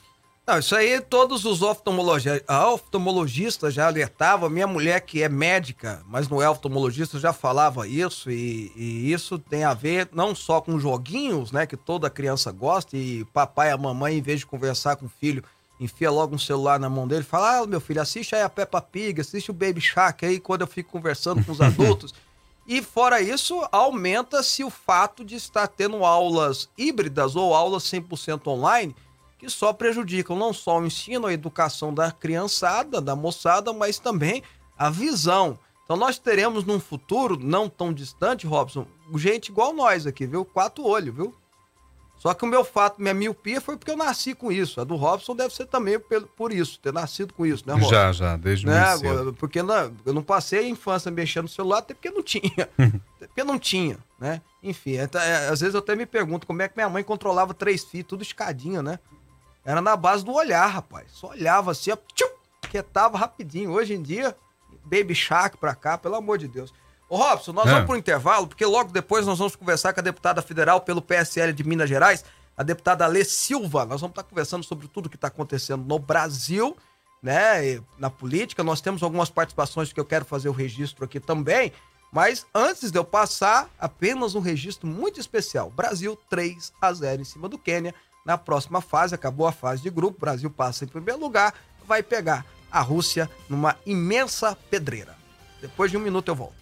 [0.49, 4.49] Não, isso aí todos os oftalmologistas, já alertavam.
[4.49, 8.31] Minha mulher, que é médica, mas não é oftalmologista, já falava isso.
[8.31, 11.67] E, e, isso tem a ver não só com joguinhos, né?
[11.67, 12.97] Que toda criança gosta.
[12.97, 15.43] E papai e a mamãe, em vez de conversar com o filho,
[15.79, 18.49] enfia logo um celular na mão dele e fala: Ah, meu filho, assiste aí a
[18.49, 22.11] Peppa Pig, assiste o Baby Shark aí quando eu fico conversando com os adultos.
[22.71, 28.95] E fora isso, aumenta-se o fato de estar tendo aulas híbridas ou aulas 100% online
[29.39, 34.43] que só prejudicam não só o ensino, a educação da criançada, da moçada, mas também
[34.77, 35.57] a visão.
[35.85, 40.43] Então nós teremos num futuro não tão distante, Robson, gente igual nós aqui, viu?
[40.45, 41.33] Quatro olhos, viu?
[42.19, 44.81] Só que o meu fato, minha miopia foi porque eu nasci com isso.
[44.81, 45.97] A do Robson deve ser também
[46.35, 47.89] por isso, ter nascido com isso, né, Robson?
[47.89, 48.97] Já, já, desde né?
[48.97, 49.33] cedo.
[49.33, 52.69] Porque não, eu não passei a infância mexendo no celular, até porque não tinha.
[52.77, 54.41] até porque não tinha, né?
[54.61, 57.53] Enfim, é, é, às vezes eu até me pergunto como é que minha mãe controlava
[57.53, 58.99] três filhos, tudo escadinha, né?
[59.63, 61.07] Era na base do olhar, rapaz.
[61.11, 62.29] Só olhava assim, ó, tchum,
[62.69, 63.71] quietava rapidinho.
[63.71, 64.35] Hoje em dia,
[64.83, 66.73] Baby Shark pra cá, pelo amor de Deus.
[67.09, 67.71] Ô Robson, nós é.
[67.71, 71.51] vamos pro intervalo, porque logo depois nós vamos conversar com a deputada federal pelo PSL
[71.53, 72.23] de Minas Gerais,
[72.55, 73.85] a deputada Alê Silva.
[73.85, 76.77] Nós vamos estar conversando sobre tudo que está acontecendo no Brasil,
[77.21, 77.81] né?
[77.97, 78.63] Na política.
[78.63, 81.73] Nós temos algumas participações que eu quero fazer o registro aqui também.
[82.11, 85.69] Mas antes de eu passar, apenas um registro muito especial.
[85.69, 87.93] Brasil 3 a 0 em cima do Quênia
[88.29, 91.51] na próxima fase, acabou a fase de grupo, o Brasil passa em primeiro lugar,
[91.87, 95.15] vai pegar a Rússia numa imensa pedreira.
[95.59, 96.53] Depois de um minuto eu volto.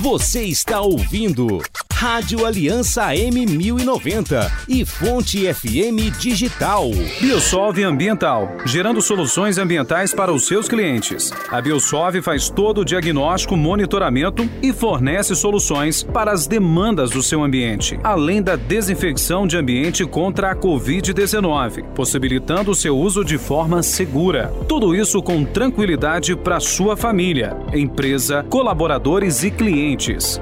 [0.00, 1.60] Você está ouvindo
[1.92, 6.92] Rádio Aliança M1090 e Fonte FM Digital.
[7.20, 11.32] Biosolve Ambiental, gerando soluções ambientais para os seus clientes.
[11.50, 17.42] A Biosolve faz todo o diagnóstico, monitoramento e fornece soluções para as demandas do seu
[17.42, 23.82] ambiente, além da desinfecção de ambiente contra a Covid-19, possibilitando o seu uso de forma
[23.82, 24.54] segura.
[24.68, 29.87] Tudo isso com tranquilidade para sua família, empresa, colaboradores e clientes.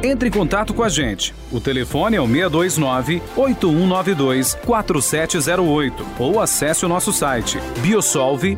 [0.03, 6.85] Entre em contato com a gente o telefone é o 629 8192 4708 ou acesse
[6.85, 8.57] o nosso site biosolve.eco.br.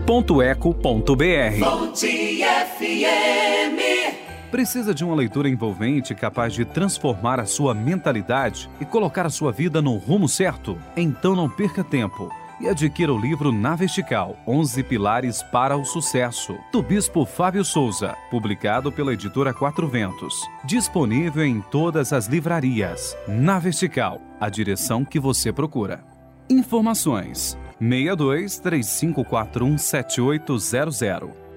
[4.50, 9.52] Precisa de uma leitura envolvente capaz de transformar a sua mentalidade e colocar a sua
[9.52, 10.78] vida no rumo certo?
[10.96, 16.56] Então não perca tempo e adquira o livro Na Vertical, 11 Pilares para o Sucesso,
[16.72, 20.34] do Bispo Fábio Souza, publicado pela editora Quatro Ventos.
[20.64, 23.16] Disponível em todas as livrarias.
[23.26, 26.04] Na Vertical, a direção que você procura.
[26.50, 31.48] Informações: 62 3541 7800.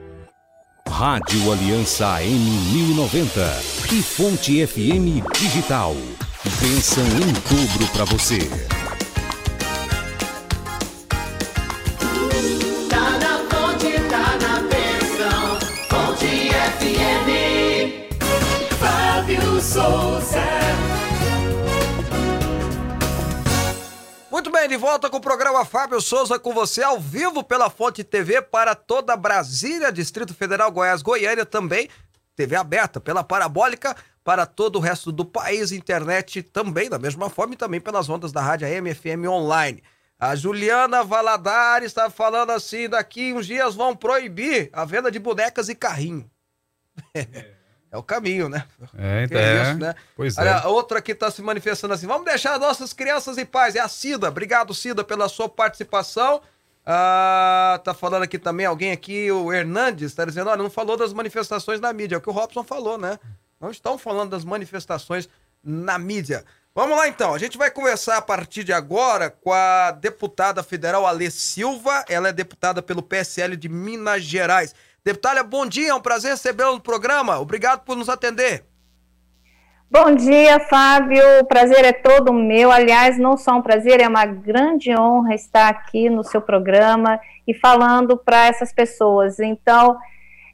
[0.87, 3.41] Rádio Aliança AM 1090
[3.93, 5.95] e Fonte FM Digital.
[6.59, 8.80] Bênção em dobro para você.
[24.71, 28.73] De volta com o programa Fábio Souza com você ao vivo pela Fonte TV para
[28.73, 31.89] toda Brasília, Distrito Federal, Goiás, Goiânia também.
[32.37, 37.53] TV aberta pela Parabólica para todo o resto do país, internet também, da mesma forma,
[37.53, 39.83] e também pelas ondas da rádio AM FM online.
[40.17, 45.67] A Juliana Valadares está falando assim: daqui uns dias vão proibir a venda de bonecas
[45.67, 46.31] e carrinho.
[47.13, 47.60] É.
[47.91, 48.63] É o caminho, né?
[48.97, 49.95] É, então, é, isso, né?
[50.15, 50.67] Pois Olha, é.
[50.67, 53.75] Outra aqui está se manifestando assim: vamos deixar nossas crianças em paz.
[53.75, 54.29] É a Cida.
[54.29, 56.41] Obrigado, Cida, pela sua participação.
[56.85, 61.11] Ah, tá falando aqui também alguém aqui, o Hernandes, está dizendo: olha, não falou das
[61.11, 62.15] manifestações na mídia.
[62.15, 63.19] É o que o Robson falou, né?
[63.59, 65.27] Não estão falando das manifestações
[65.61, 66.45] na mídia.
[66.73, 71.05] Vamos lá então, a gente vai conversar a partir de agora com a deputada federal
[71.05, 74.73] Alê Silva, ela é deputada pelo PSL de Minas Gerais.
[75.03, 77.39] Deputada, bom dia, é um prazer recebê-la no programa.
[77.39, 78.63] Obrigado por nos atender.
[79.89, 81.23] Bom dia, Fábio.
[81.41, 82.71] O prazer é todo meu.
[82.71, 87.53] Aliás, não só um prazer, é uma grande honra estar aqui no seu programa e
[87.55, 89.39] falando para essas pessoas.
[89.39, 89.97] Então,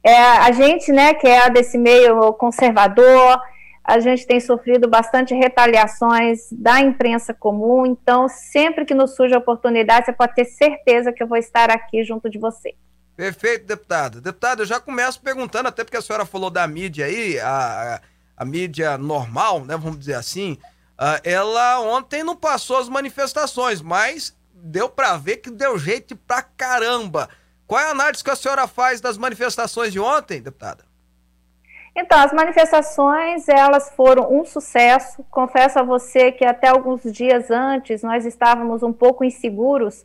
[0.02, 3.38] é, a gente, né, que é desse meio conservador,
[3.84, 7.84] a gente tem sofrido bastante retaliações da imprensa comum.
[7.84, 11.70] Então, sempre que nos surge a oportunidade, você pode ter certeza que eu vou estar
[11.70, 12.74] aqui junto de você.
[13.18, 14.20] Perfeito, deputada.
[14.20, 18.00] Deputada, eu já começo perguntando, até porque a senhora falou da mídia aí, a,
[18.36, 20.52] a mídia normal, né, vamos dizer assim,
[20.92, 26.42] uh, ela ontem não passou as manifestações, mas deu para ver que deu jeito pra
[26.42, 27.28] caramba.
[27.66, 30.84] Qual é a análise que a senhora faz das manifestações de ontem, deputada?
[31.96, 35.24] Então, as manifestações, elas foram um sucesso.
[35.28, 40.04] Confesso a você que até alguns dias antes nós estávamos um pouco inseguros,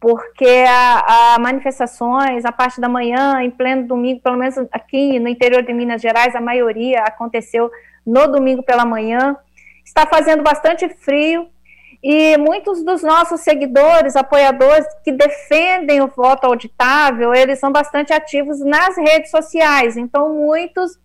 [0.00, 5.62] porque a manifestações, a parte da manhã, em pleno domingo, pelo menos aqui no interior
[5.62, 7.70] de Minas Gerais, a maioria aconteceu
[8.06, 9.36] no domingo pela manhã.
[9.84, 11.48] Está fazendo bastante frio,
[12.02, 18.60] e muitos dos nossos seguidores, apoiadores que defendem o voto auditável, eles são bastante ativos
[18.60, 19.96] nas redes sociais.
[19.96, 20.96] Então, muitos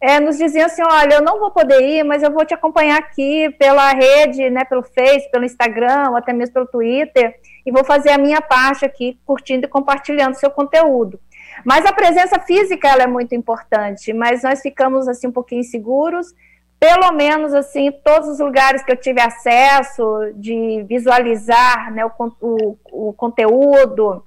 [0.00, 2.98] é, nos diziam assim: olha, eu não vou poder ir, mas eu vou te acompanhar
[2.98, 7.84] aqui pela rede, né, pelo Face, pelo Instagram, ou até mesmo pelo Twitter, e vou
[7.84, 11.20] fazer a minha parte aqui, curtindo e compartilhando seu conteúdo.
[11.64, 16.34] Mas a presença física ela é muito importante, mas nós ficamos assim um pouquinho seguros
[16.80, 22.78] pelo menos assim, todos os lugares que eu tive acesso de visualizar né, o, o,
[22.90, 24.24] o conteúdo,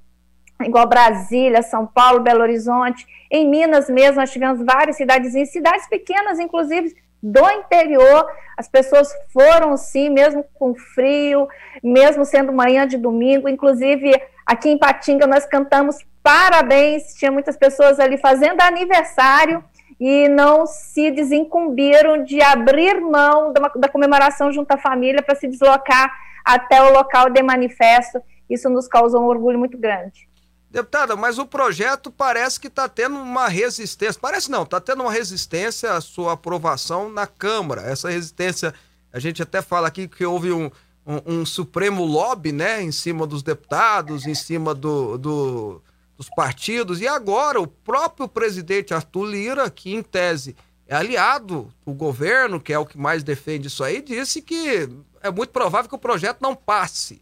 [0.62, 5.88] igual Brasília, São Paulo, Belo Horizonte, em Minas mesmo, nós tivemos várias cidades, em cidades
[5.88, 11.48] pequenas, inclusive do interior, as pessoas foram sim, mesmo com frio,
[11.82, 14.12] mesmo sendo manhã de domingo, inclusive
[14.46, 19.64] aqui em Patinga nós cantamos parabéns, tinha muitas pessoas ali fazendo aniversário,
[20.00, 25.48] e não se desincumbiram de abrir mão da, da comemoração junto à família para se
[25.48, 26.12] deslocar
[26.44, 28.22] até o local de manifesto.
[28.50, 30.28] Isso nos causou um orgulho muito grande.
[30.74, 34.20] Deputada, mas o projeto parece que está tendo uma resistência.
[34.20, 37.84] Parece não, está tendo uma resistência à sua aprovação na Câmara.
[37.84, 38.74] Essa resistência,
[39.12, 40.72] a gente até fala aqui que houve um,
[41.06, 45.82] um, um supremo lobby, né, em cima dos deputados, em cima do, do
[46.18, 50.56] dos partidos, e agora o próprio presidente Arthur Lira, que em tese
[50.88, 54.90] é aliado do governo, que é o que mais defende isso aí, disse que
[55.22, 57.22] é muito provável que o projeto não passe.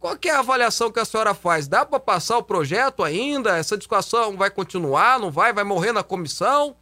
[0.00, 1.66] Qual que é a avaliação que a senhora faz?
[1.66, 3.56] Dá para passar o projeto ainda?
[3.56, 5.18] Essa discussão vai continuar?
[5.18, 5.52] Não vai?
[5.52, 6.76] Vai morrer na comissão?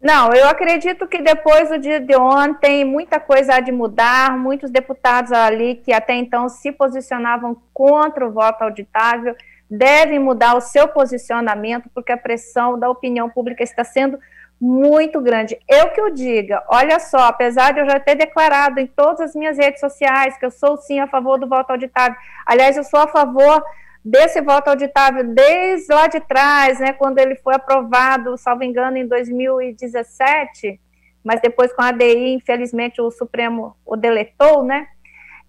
[0.00, 4.36] Não, eu acredito que depois do dia de ontem, muita coisa há de mudar.
[4.38, 9.34] Muitos deputados ali que até então se posicionavam contra o voto auditável
[9.68, 14.18] devem mudar o seu posicionamento, porque a pressão da opinião pública está sendo
[14.60, 15.58] muito grande.
[15.68, 19.34] Eu que o diga, olha só, apesar de eu já ter declarado em todas as
[19.34, 23.00] minhas redes sociais que eu sou sim a favor do voto auditável, aliás, eu sou
[23.00, 23.62] a favor
[24.04, 29.06] desse voto auditável desde lá de trás, né, quando ele foi aprovado, salvo engano, em
[29.06, 30.78] 2017,
[31.22, 34.86] mas depois com a ADI, infelizmente, o Supremo o deletou, né,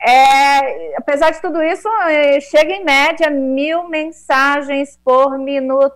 [0.01, 5.93] é, apesar de tudo isso, é, chega em média mil mensagens por minuto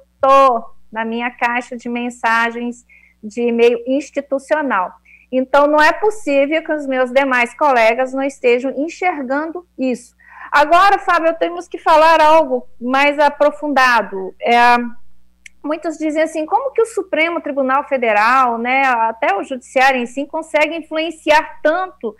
[0.91, 2.85] na minha caixa de mensagens
[3.23, 4.91] de e-mail institucional.
[5.31, 10.15] Então, não é possível que os meus demais colegas não estejam enxergando isso.
[10.51, 14.33] Agora, Fábio, temos que falar algo mais aprofundado.
[14.41, 14.57] É,
[15.63, 20.25] muitos dizem assim, como que o Supremo Tribunal Federal, né, até o Judiciário em si,
[20.25, 22.15] consegue influenciar tanto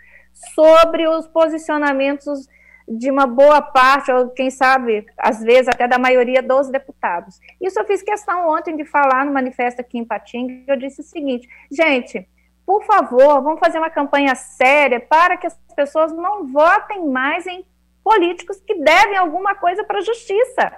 [0.54, 2.48] sobre os posicionamentos
[2.90, 7.38] de uma boa parte, ou quem sabe, às vezes, até da maioria dos deputados.
[7.60, 11.04] Isso eu fiz questão ontem de falar no manifesto aqui em Patinga, eu disse o
[11.04, 12.28] seguinte, gente,
[12.66, 17.64] por favor, vamos fazer uma campanha séria para que as pessoas não votem mais em
[18.02, 20.72] políticos que devem alguma coisa para a justiça.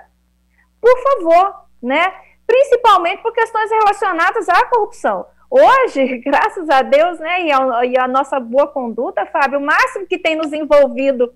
[0.81, 2.13] Por favor, né?
[2.47, 5.25] Principalmente por questões relacionadas à corrupção.
[5.51, 10.07] Hoje, graças a Deus, né, e a, e a, nossa boa conduta, Fábio, o máximo
[10.07, 11.33] que tem nos envolvido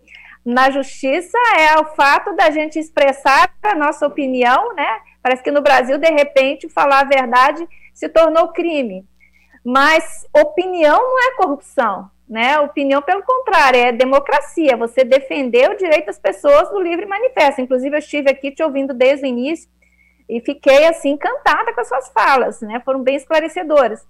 [0.47, 5.01] na justiça é o fato da gente expressar a nossa opinião, né?
[5.21, 9.05] Parece que no Brasil, de repente, falar a verdade se tornou crime.
[9.65, 12.61] Mas opinião não é corrupção, né?
[12.61, 14.77] Opinião, pelo contrário, é democracia.
[14.77, 17.61] Você defender o direito das pessoas do livre manifesto.
[17.61, 19.69] Inclusive, eu estive aqui te ouvindo desde o início
[20.29, 22.81] e fiquei assim encantada com as suas falas, né?
[22.85, 24.07] Foram bem esclarecedoras.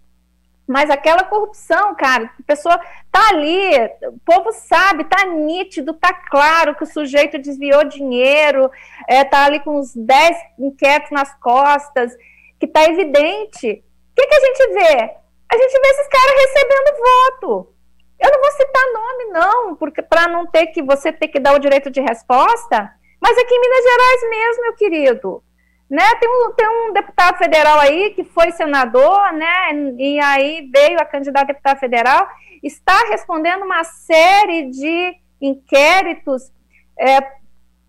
[0.66, 2.76] Mas aquela corrupção, cara, a pessoa
[3.12, 3.70] tá ali,
[4.08, 8.68] o povo sabe, tá nítido, tá claro que o sujeito desviou dinheiro,
[9.08, 12.12] é, tá ali com uns 10 inquéritos nas costas,
[12.58, 13.84] que tá evidente.
[14.10, 15.14] O que, que a gente vê?
[15.52, 17.74] A gente vê esses caras recebendo voto.
[18.18, 21.54] Eu não vou citar nome, não, porque para não ter que você ter que dar
[21.54, 22.90] o direito de resposta,
[23.20, 25.44] mas aqui em Minas Gerais mesmo, meu querido.
[25.88, 26.02] Né?
[26.20, 29.72] Tem, um, tem um deputado federal aí que foi senador, né?
[29.98, 32.26] E aí veio a candidata a deputado federal,
[32.62, 36.50] está respondendo uma série de inquéritos
[36.98, 37.20] é,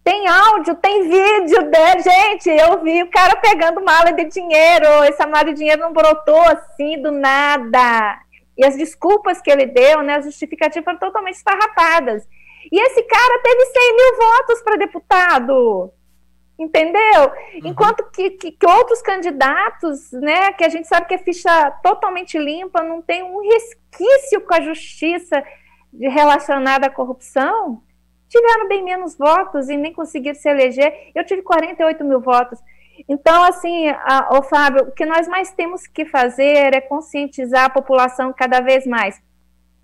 [0.04, 2.00] tem áudio, tem vídeo, né?
[2.00, 4.86] Gente, eu vi o cara pegando mala de dinheiro.
[5.04, 8.20] Essa mala de dinheiro não brotou assim do nada.
[8.58, 10.16] E as desculpas que ele deu, né?
[10.16, 12.28] As justificativas foram totalmente esfarrapadas.
[12.72, 15.92] E esse cara teve 100 mil votos para deputado.
[16.58, 17.22] Entendeu?
[17.22, 17.62] Uhum.
[17.66, 22.38] Enquanto que, que, que, outros candidatos, né, que a gente sabe que é ficha totalmente
[22.38, 25.44] limpa, não tem um resquício com a justiça
[25.94, 27.84] relacionada à corrupção,
[28.28, 31.12] tiveram bem menos votos e nem conseguiram se eleger.
[31.14, 32.60] Eu tive 48 mil votos.
[33.08, 37.70] Então, assim, a, o Fábio, o que nós mais temos que fazer é conscientizar a
[37.70, 39.22] população cada vez mais.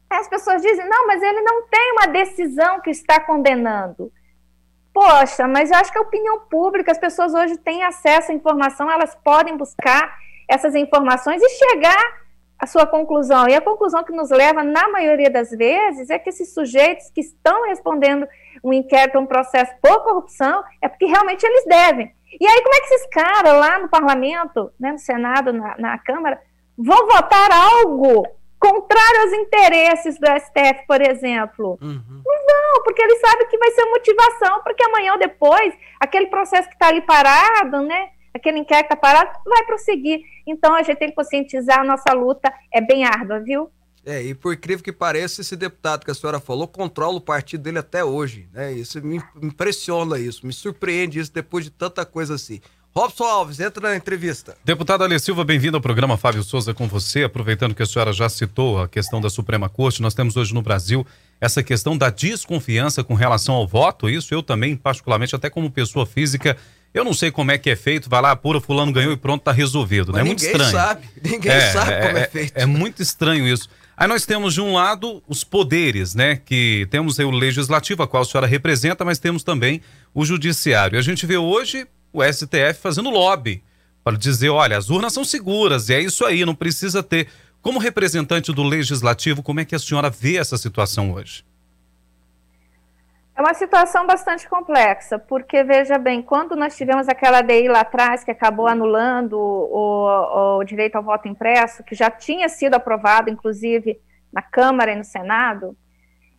[0.09, 4.11] As pessoas dizem, não, mas ele não tem uma decisão que está condenando.
[4.94, 8.89] Poxa, mas eu acho que a opinião pública, as pessoas hoje têm acesso à informação,
[8.89, 10.16] elas podem buscar
[10.48, 12.22] essas informações e chegar
[12.60, 13.48] à sua conclusão.
[13.48, 17.22] E a conclusão que nos leva, na maioria das vezes, é que esses sujeitos que
[17.22, 18.28] estão respondendo
[18.64, 22.14] um inquérito, um processo por corrupção, é porque realmente eles devem.
[22.39, 25.98] E aí, como é que esses caras lá no parlamento, né, no Senado, na, na
[25.98, 26.39] Câmara,
[26.78, 28.28] vão votar algo
[28.60, 31.78] contrário aos interesses do STF, por exemplo.
[31.82, 32.22] Uhum.
[32.26, 32.43] Não
[32.84, 36.88] porque eles sabem que vai ser motivação, porque amanhã ou depois, aquele processo que está
[36.88, 38.09] ali parado, né?
[38.34, 40.21] Aquele inquérito está parado, vai prosseguir.
[40.45, 43.69] Então a gente tem que conscientizar, a nossa luta é bem árdua, viu?
[44.05, 47.63] É, e por incrível que pareça, esse deputado que a senhora falou controla o partido
[47.63, 48.73] dele até hoje, né?
[48.73, 52.59] Isso me impressiona isso, me surpreende isso depois de tanta coisa assim.
[52.95, 54.55] Robson Alves, entra na entrevista.
[54.63, 57.23] Deputada Ale Silva, bem-vindo ao programa Fábio Souza com você.
[57.23, 60.61] Aproveitando que a senhora já citou a questão da Suprema Corte, nós temos hoje no
[60.61, 61.03] Brasil
[61.44, 64.10] essa questão da desconfiança com relação ao voto.
[64.10, 66.56] Isso eu também, particularmente, até como pessoa física,
[66.94, 69.44] eu não sei como é que é feito, vai lá, apura, fulano ganhou e pronto,
[69.44, 70.14] tá resolvido.
[70.14, 70.22] Né?
[70.22, 70.72] É muito estranho.
[70.72, 72.54] Sabe, ninguém é, sabe como é, é feito.
[72.56, 73.68] É muito estranho isso.
[73.98, 76.38] Aí nós temos de um lado os poderes, né?
[76.38, 79.82] Que temos aí o legislativo, a qual a senhora representa, mas temos também
[80.14, 80.98] o judiciário.
[80.98, 83.62] A gente vê hoje o STF fazendo lobby
[84.02, 87.28] para dizer, olha, as urnas são seguras e é isso aí, não precisa ter.
[87.64, 91.45] Como representante do legislativo, como é que a senhora vê essa situação hoje?
[93.34, 98.22] É uma situação bastante complexa, porque veja bem, quando nós tivemos aquela DI lá atrás
[98.22, 103.97] que acabou anulando o, o direito ao voto impresso, que já tinha sido aprovado, inclusive,
[104.32, 105.74] na Câmara e no Senado,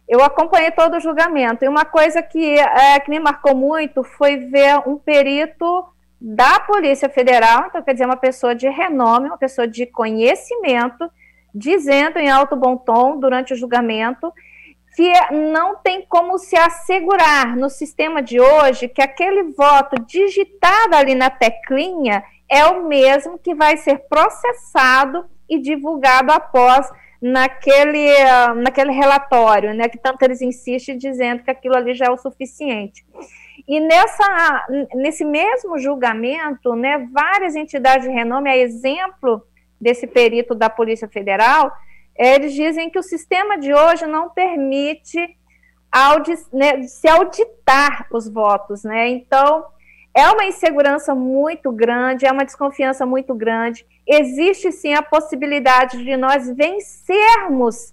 [0.07, 1.65] eu acompanhei todo o julgamento.
[1.65, 5.87] E uma coisa que, é, que me marcou muito foi ver um perito
[6.27, 11.11] da Polícia Federal, então quer dizer, uma pessoa de renome, uma pessoa de conhecimento,
[11.55, 14.33] dizendo em alto bom tom durante o julgamento
[14.97, 21.15] que não tem como se assegurar no sistema de hoje que aquele voto digitado ali
[21.15, 28.93] na teclinha é o mesmo que vai ser processado e divulgado após naquele, uh, naquele
[28.93, 33.05] relatório, né, que tanto eles insistem dizendo que aquilo ali já é o suficiente.
[33.67, 39.43] E nessa, nesse mesmo julgamento, né, várias entidades de renome, a exemplo
[39.81, 41.73] desse perito da Polícia Federal,
[42.17, 45.19] eles dizem que o sistema de hoje não permite
[45.91, 49.09] audi né, se auditar os votos, né?
[49.09, 49.65] Então,
[50.15, 53.85] é uma insegurança muito grande, é uma desconfiança muito grande.
[54.07, 57.93] Existe sim a possibilidade de nós vencermos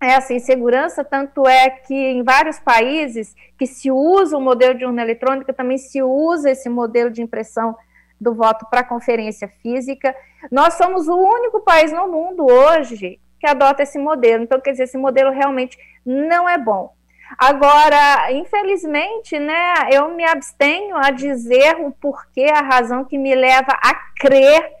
[0.00, 5.02] essa insegurança, tanto é que em vários países que se usa o modelo de urna
[5.02, 7.74] eletrônica, também se usa esse modelo de impressão
[8.20, 10.14] do voto para conferência física.
[10.50, 14.42] Nós somos o único país no mundo hoje que adota esse modelo.
[14.42, 16.94] Então, quer dizer, esse modelo realmente não é bom.
[17.38, 23.72] Agora, infelizmente, né, eu me abstenho a dizer o porquê, a razão que me leva
[23.72, 24.76] a crer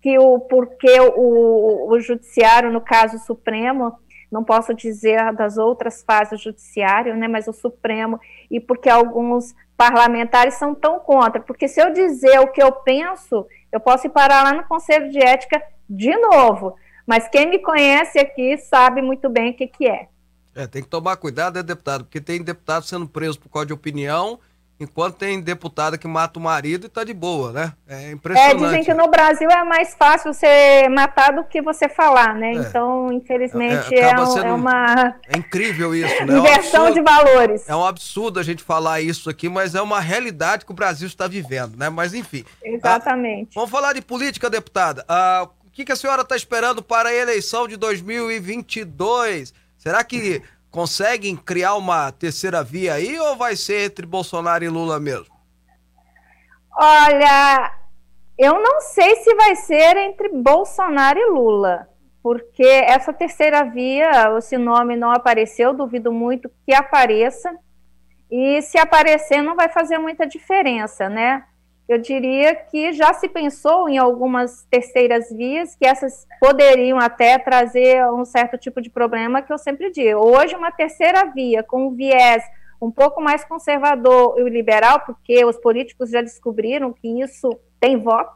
[0.00, 3.98] que o porquê o, o judiciário, no caso o Supremo,
[4.34, 8.20] não posso dizer das outras fases do judiciário, né, mas o Supremo,
[8.50, 13.46] e porque alguns parlamentares são tão contra, porque se eu dizer o que eu penso,
[13.70, 16.74] eu posso ir parar lá no Conselho de Ética de novo,
[17.06, 20.08] mas quem me conhece aqui sabe muito bem o que, que é.
[20.52, 22.04] É, tem que tomar cuidado, né, deputado?
[22.04, 24.40] Porque tem deputado sendo preso por causa de opinião,
[24.78, 27.72] enquanto tem deputada que mata o marido e tá de boa, né?
[27.86, 28.62] É impressionante.
[28.62, 32.50] É, dizem que no Brasil é mais fácil você matar do que você falar, né?
[32.50, 32.54] É.
[32.54, 35.14] Então, infelizmente, é, é, um, é, uma.
[35.28, 36.34] É incrível isso, né?
[36.34, 37.68] É Inversão um de valores.
[37.68, 41.06] É um absurdo a gente falar isso aqui, mas é uma realidade que o Brasil
[41.06, 41.88] está vivendo, né?
[41.88, 42.44] Mas enfim.
[42.62, 43.50] Exatamente.
[43.50, 45.04] Ah, vamos falar de política, deputada.
[45.08, 49.52] Ah, o que, que a senhora está esperando para a eleição de 2022?
[49.76, 50.42] Será que
[50.74, 55.32] conseguem criar uma terceira via aí ou vai ser entre Bolsonaro e Lula mesmo?
[56.76, 57.72] Olha,
[58.36, 61.88] eu não sei se vai ser entre Bolsonaro e Lula,
[62.20, 67.56] porque essa terceira via, esse nome não apareceu, duvido muito que apareça.
[68.28, 71.44] e se aparecer não vai fazer muita diferença, né?
[71.86, 78.06] Eu diria que já se pensou em algumas terceiras vias que essas poderiam até trazer
[78.10, 80.18] um certo tipo de problema que eu sempre digo.
[80.20, 82.42] Hoje, uma terceira via com um viés
[82.80, 88.32] um pouco mais conservador e liberal, porque os políticos já descobriram que isso tem voto,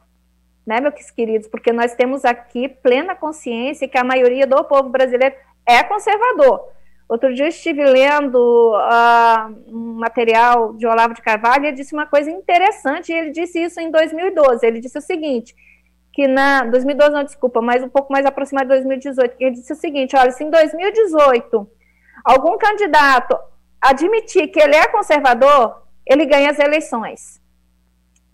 [0.66, 1.49] né, meus queridos?
[1.49, 5.34] Porque nós temos aqui plena consciência que a maioria do povo brasileiro
[5.66, 6.77] é conservador.
[7.09, 12.04] Outro dia estive lendo uh, um material de Olavo de Carvalho e ele disse uma
[12.04, 14.66] coisa interessante, e ele disse isso em 2012.
[14.66, 15.56] Ele disse o seguinte,
[16.12, 19.72] que na 2012 não, desculpa, mas um pouco mais aproximado de 2018, que ele disse
[19.72, 21.66] o seguinte, olha, se em 2018
[22.24, 23.38] algum candidato
[23.80, 27.40] admitir que ele é conservador, ele ganha as eleições.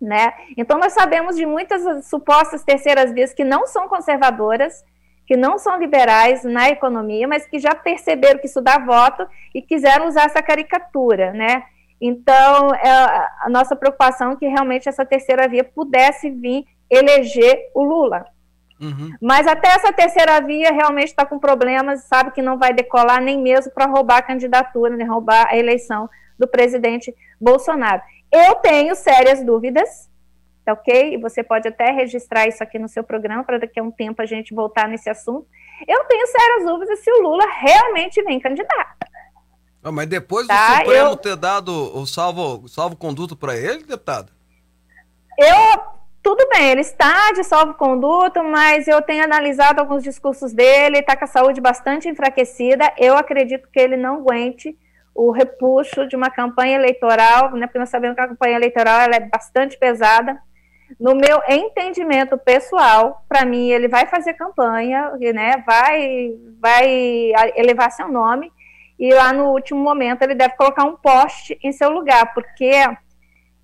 [0.01, 0.33] Né?
[0.57, 4.85] Então nós sabemos de muitas supostas terceiras vias que não são conservadoras,
[5.27, 9.62] que não são liberais na economia, mas que já perceberam que isso dá voto e
[9.62, 11.64] quiseram usar essa caricatura, né?
[12.01, 17.83] Então, é, a nossa preocupação é que realmente essa terceira via pudesse vir eleger o
[17.83, 18.27] Lula.
[18.81, 19.12] Uhum.
[19.22, 23.41] Mas até essa terceira via realmente está com problemas, sabe que não vai decolar nem
[23.41, 28.03] mesmo para roubar a candidatura, nem roubar a eleição do presidente Bolsonaro.
[28.31, 30.11] Eu tenho sérias dúvidas
[30.65, 31.15] tá ok?
[31.15, 34.23] E você pode até registrar isso aqui no seu programa para daqui a um tempo
[34.23, 35.47] a gente voltar nesse assunto.
[35.87, 39.07] Eu tenho sérias dúvidas se o Lula realmente vem candidato.
[39.83, 40.77] Ah, mas depois tá?
[40.77, 41.17] do Supremo eu...
[41.17, 44.33] ter dado o salvo, salvo conduto para ele, deputado?
[45.39, 45.95] Eu
[46.25, 51.25] tudo bem, ele está de salvo-conduto, mas eu tenho analisado alguns discursos dele, está com
[51.25, 52.91] a saúde bastante enfraquecida.
[52.97, 54.75] Eu acredito que ele não aguente
[55.15, 59.21] o repuxo de uma campanha eleitoral, né, porque nós sabemos que a campanha eleitoral é
[59.21, 60.41] bastante pesada.
[60.99, 68.09] No meu entendimento pessoal, para mim, ele vai fazer campanha, né, vai, vai elevar seu
[68.09, 68.53] nome,
[68.99, 72.72] e lá no último momento ele deve colocar um poste em seu lugar, porque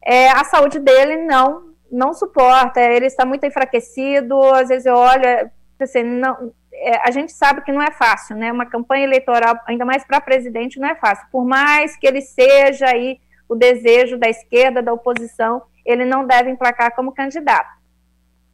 [0.04, 5.50] é, a saúde dele não, não suporta, ele está muito enfraquecido, às vezes eu olho,
[5.78, 9.84] assim, não, é, a gente sabe que não é fácil, né, uma campanha eleitoral, ainda
[9.84, 14.28] mais para presidente, não é fácil, por mais que ele seja aí o desejo da
[14.28, 17.70] esquerda, da oposição, ele não deve emplacar como candidato.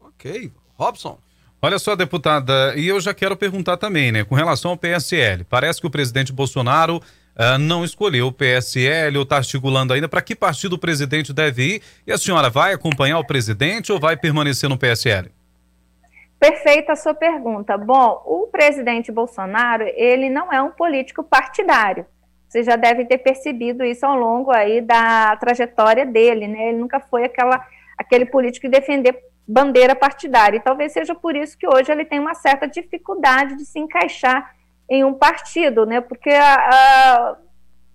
[0.00, 0.52] Ok.
[0.74, 1.18] Robson.
[1.60, 5.42] Olha só, deputada, e eu já quero perguntar também, né, com relação ao PSL.
[5.44, 10.20] Parece que o presidente Bolsonaro uh, não escolheu o PSL ou está articulando ainda para
[10.20, 11.82] que partido o presidente deve ir.
[12.06, 15.30] E a senhora vai acompanhar o presidente ou vai permanecer no PSL?
[16.38, 17.78] Perfeita a sua pergunta.
[17.78, 22.06] Bom, o presidente Bolsonaro, ele não é um político partidário.
[22.56, 26.68] Você já deve ter percebido isso ao longo aí da trajetória dele, né?
[26.70, 27.62] Ele nunca foi aquela,
[27.98, 29.14] aquele político que defender
[29.46, 30.56] bandeira partidária.
[30.56, 34.56] E talvez seja por isso que hoje ele tem uma certa dificuldade de se encaixar
[34.88, 36.00] em um partido, né?
[36.00, 37.36] Porque a, a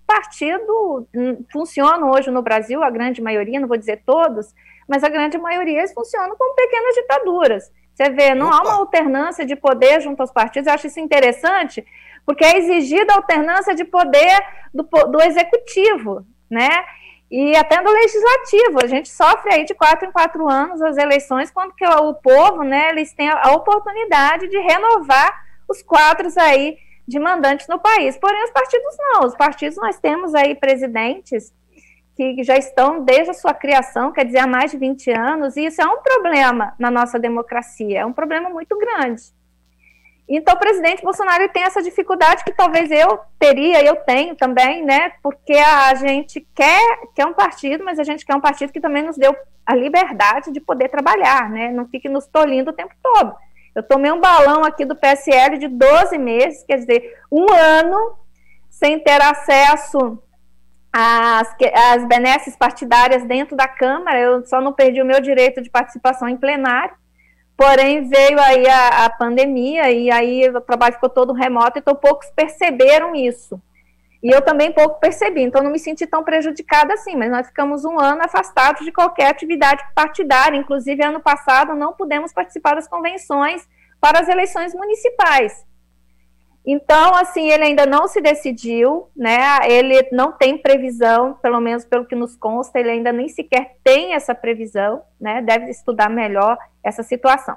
[0.06, 1.08] partido
[1.52, 4.54] funciona hoje no Brasil, a grande maioria, não vou dizer todos,
[4.86, 7.72] mas a grande maioria eles funcionam como pequenas ditaduras.
[7.92, 8.56] Você vê, não Opa.
[8.56, 10.68] há uma alternância de poder junto aos partidos.
[10.68, 11.84] Eu acho isso interessante,
[12.24, 14.40] porque é exigida alternância de poder
[14.72, 16.68] do, do executivo, né?
[17.30, 18.84] E até do legislativo.
[18.84, 22.62] A gente sofre aí de quatro em quatro anos as eleições, quando que o povo,
[22.62, 26.76] né, eles têm a oportunidade de renovar os quadros aí
[27.08, 28.16] de mandantes no país.
[28.18, 29.26] Porém, os partidos não.
[29.26, 31.52] Os partidos nós temos aí presidentes
[32.14, 35.64] que já estão desde a sua criação, quer dizer, há mais de 20 anos, e
[35.64, 39.22] isso é um problema na nossa democracia, é um problema muito grande.
[40.28, 45.12] Então, o presidente Bolsonaro tem essa dificuldade que talvez eu teria, eu tenho também, né?
[45.22, 49.02] Porque a gente quer, quer um partido, mas a gente quer um partido que também
[49.02, 51.70] nos deu a liberdade de poder trabalhar, né?
[51.70, 53.34] Não fique nos tolindo o tempo todo.
[53.74, 58.16] Eu tomei um balão aqui do PSL de 12 meses, quer dizer, um ano
[58.70, 60.22] sem ter acesso
[60.92, 61.54] às,
[61.92, 66.28] às benesses partidárias dentro da Câmara, eu só não perdi o meu direito de participação
[66.28, 66.94] em plenário.
[67.62, 72.28] Porém, veio aí a, a, pandemia e aí o trabalho ficou todo remoto, então poucos
[72.34, 73.62] perceberam isso.
[74.20, 77.84] E eu também pouco percebi, então não me senti tão prejudicada assim, mas nós ficamos
[77.84, 80.58] um ano afastados de qualquer atividade partidária.
[80.58, 83.64] Inclusive, ano passado, não pudemos participar das convenções
[84.00, 85.64] para as eleições municipais.
[86.64, 89.58] Então, assim, ele ainda não se decidiu, né?
[89.68, 94.14] Ele não tem previsão, pelo menos pelo que nos consta, ele ainda nem sequer tem
[94.14, 95.42] essa previsão, né?
[95.42, 97.56] Deve estudar melhor essa situação.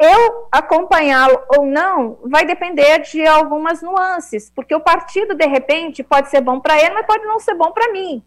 [0.00, 6.28] Eu acompanhá-lo ou não vai depender de algumas nuances, porque o partido, de repente, pode
[6.30, 8.22] ser bom para ele, mas pode não ser bom para mim.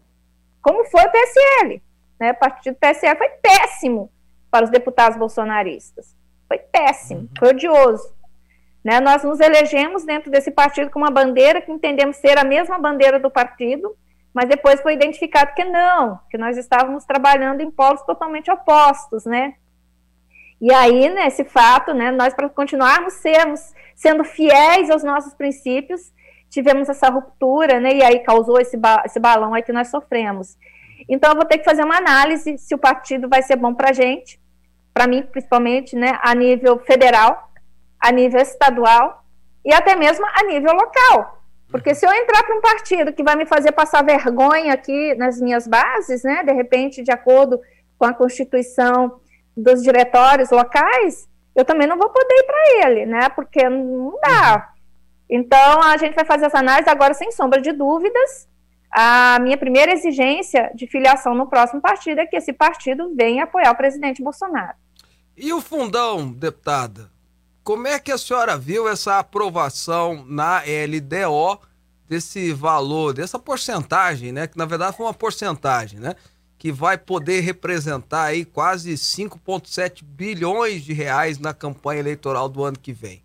[0.62, 1.82] Como foi o PSL.
[2.18, 2.30] Né?
[2.30, 4.10] O partido PSL foi péssimo
[4.50, 6.14] para os deputados bolsonaristas.
[6.48, 8.15] Foi péssimo, foi odioso.
[8.86, 9.00] Né?
[9.00, 13.18] Nós nos elegemos dentro desse partido com uma bandeira que entendemos ser a mesma bandeira
[13.18, 13.96] do partido,
[14.32, 19.54] mas depois foi identificado que não, que nós estávamos trabalhando em polos totalmente opostos, né?
[20.60, 26.12] E aí, nesse fato, né, nós para continuarmos sermos, sendo fiéis aos nossos princípios,
[26.48, 30.56] tivemos essa ruptura, né, e aí causou esse, ba esse balão aí que nós sofremos.
[31.08, 33.90] Então, eu vou ter que fazer uma análise se o partido vai ser bom para
[33.90, 34.40] a gente,
[34.94, 37.45] para mim, principalmente, né, a nível federal,
[38.06, 39.24] a nível estadual
[39.64, 41.42] e até mesmo a nível local.
[41.68, 45.40] Porque se eu entrar para um partido que vai me fazer passar vergonha aqui nas
[45.40, 47.60] minhas bases, né, de repente, de acordo
[47.98, 49.20] com a Constituição
[49.56, 54.72] dos diretórios locais, eu também não vou poder ir para ele, né, porque não dá.
[55.28, 58.48] Então, a gente vai fazer essa análise agora, sem sombra de dúvidas.
[58.92, 63.72] A minha primeira exigência de filiação no próximo partido é que esse partido venha apoiar
[63.72, 64.76] o presidente Bolsonaro.
[65.36, 67.15] E o fundão, deputada?
[67.66, 71.58] Como é que a senhora viu essa aprovação na LDO
[72.08, 74.46] desse valor, dessa porcentagem, né?
[74.46, 76.14] Que na verdade foi uma porcentagem, né?
[76.56, 82.78] Que vai poder representar aí quase 5,7 bilhões de reais na campanha eleitoral do ano
[82.78, 83.20] que vem.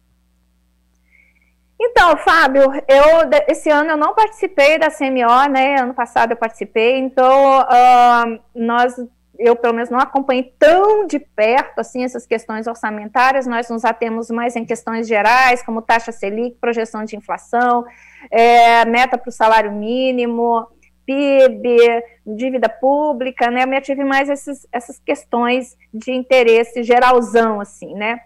[1.79, 5.81] Então, Fábio, eu esse ano eu não participei da CMO, né?
[5.81, 8.95] Ano passado eu participei, então uh, nós
[9.41, 14.29] eu pelo menos não acompanhei tão de perto assim essas questões orçamentárias, nós nos atemos
[14.29, 17.83] mais em questões gerais, como taxa Selic, projeção de inflação,
[18.29, 20.67] é, meta para o salário mínimo,
[21.05, 21.77] PIB,
[22.25, 23.63] dívida pública, né?
[23.63, 28.21] Eu me ative mais esses, essas questões de interesse geralzão, assim, né?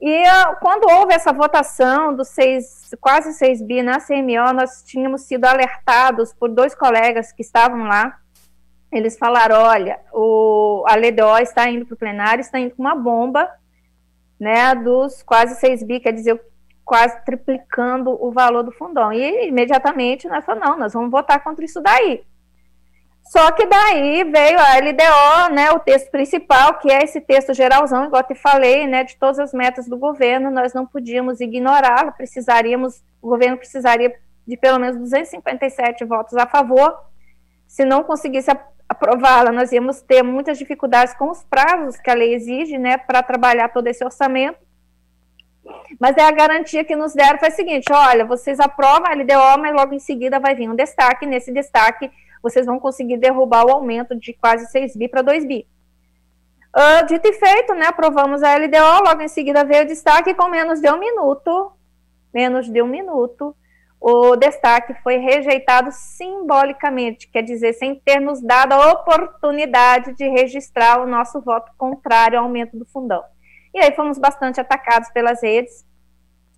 [0.00, 5.22] E uh, quando houve essa votação dos seis, quase 6 bi na CMO, nós tínhamos
[5.22, 8.18] sido alertados por dois colegas que estavam lá,
[8.90, 12.94] eles falaram, olha, o, a LDO está indo para o plenário, está indo com uma
[12.94, 13.50] bomba,
[14.38, 16.40] né, dos quase 6 bi, quer dizer,
[16.84, 19.12] quase triplicando o valor do fundão.
[19.12, 22.24] E imediatamente nós falamos, não, nós vamos votar contra isso daí.
[23.24, 28.04] Só que daí veio a LDO, né, o texto principal, que é esse texto geralzão,
[28.04, 32.12] igual eu te falei, né, de todas as metas do governo, nós não podíamos ignorá-lo,
[32.12, 34.14] precisaríamos, o governo precisaria
[34.46, 36.96] de pelo menos 257 votos a favor,
[37.66, 38.48] se não conseguisse
[38.88, 43.22] aprová-la, nós íamos ter muitas dificuldades com os prazos que a lei exige, né, para
[43.22, 44.58] trabalhar todo esse orçamento.
[45.98, 49.60] Mas é a garantia que nos deram foi a seguinte: olha, vocês aprovam a LDO,
[49.60, 51.26] mas logo em seguida vai vir um destaque.
[51.26, 52.10] Nesse destaque,
[52.40, 55.66] vocês vão conseguir derrubar o aumento de quase 6 bi para 2 bi.
[56.76, 57.86] Uh, dito e feito, né?
[57.86, 61.72] Aprovamos a LDO, logo em seguida veio o destaque com menos de um minuto.
[62.32, 63.56] Menos de um minuto
[64.00, 71.00] o destaque foi rejeitado simbolicamente, quer dizer, sem ter nos dado a oportunidade de registrar
[71.00, 73.22] o nosso voto contrário ao aumento do fundão.
[73.74, 75.84] E aí fomos bastante atacados pelas redes.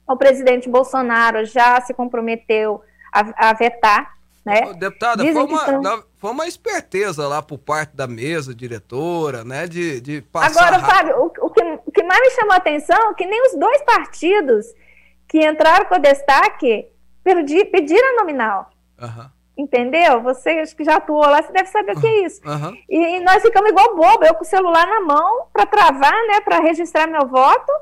[0.07, 2.83] O presidente Bolsonaro já se comprometeu
[3.13, 4.73] a, a vetar, né?
[4.75, 6.05] Deputada, foi uma, estão...
[6.17, 10.75] foi uma esperteza lá por parte da mesa diretora, né, de, de passar...
[10.75, 13.47] Agora, Fábio, o, o, que, o que mais me chamou a atenção é que nem
[13.47, 14.67] os dois partidos
[15.29, 16.89] que entraram com o destaque
[17.29, 18.71] perdi, pediram a nominal.
[19.01, 19.31] Uhum.
[19.57, 20.23] Entendeu?
[20.23, 22.41] Você que já atuou lá, você deve saber o que é isso.
[22.47, 22.77] Uhum.
[22.89, 26.41] E, e, nós ficamos igual bobo, eu com o celular na mão para travar, né,
[26.41, 27.73] para registrar meu voto.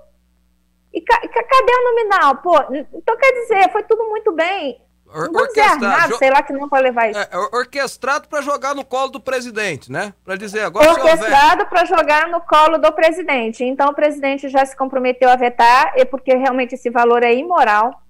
[0.92, 2.36] E ca cadê a nominal?
[2.36, 2.56] Pô,
[2.94, 4.80] então quer dizer, foi tudo muito bem.
[5.14, 7.20] Or não dizer armado, sei lá que não pode levar isso.
[7.20, 10.12] É, orquestrado para jogar no colo do presidente, né?
[10.24, 10.90] Para dizer agora.
[10.90, 13.62] Orquestrado para jogar no colo do presidente.
[13.62, 18.02] Então o presidente já se comprometeu a vetar, e porque realmente esse valor é imoral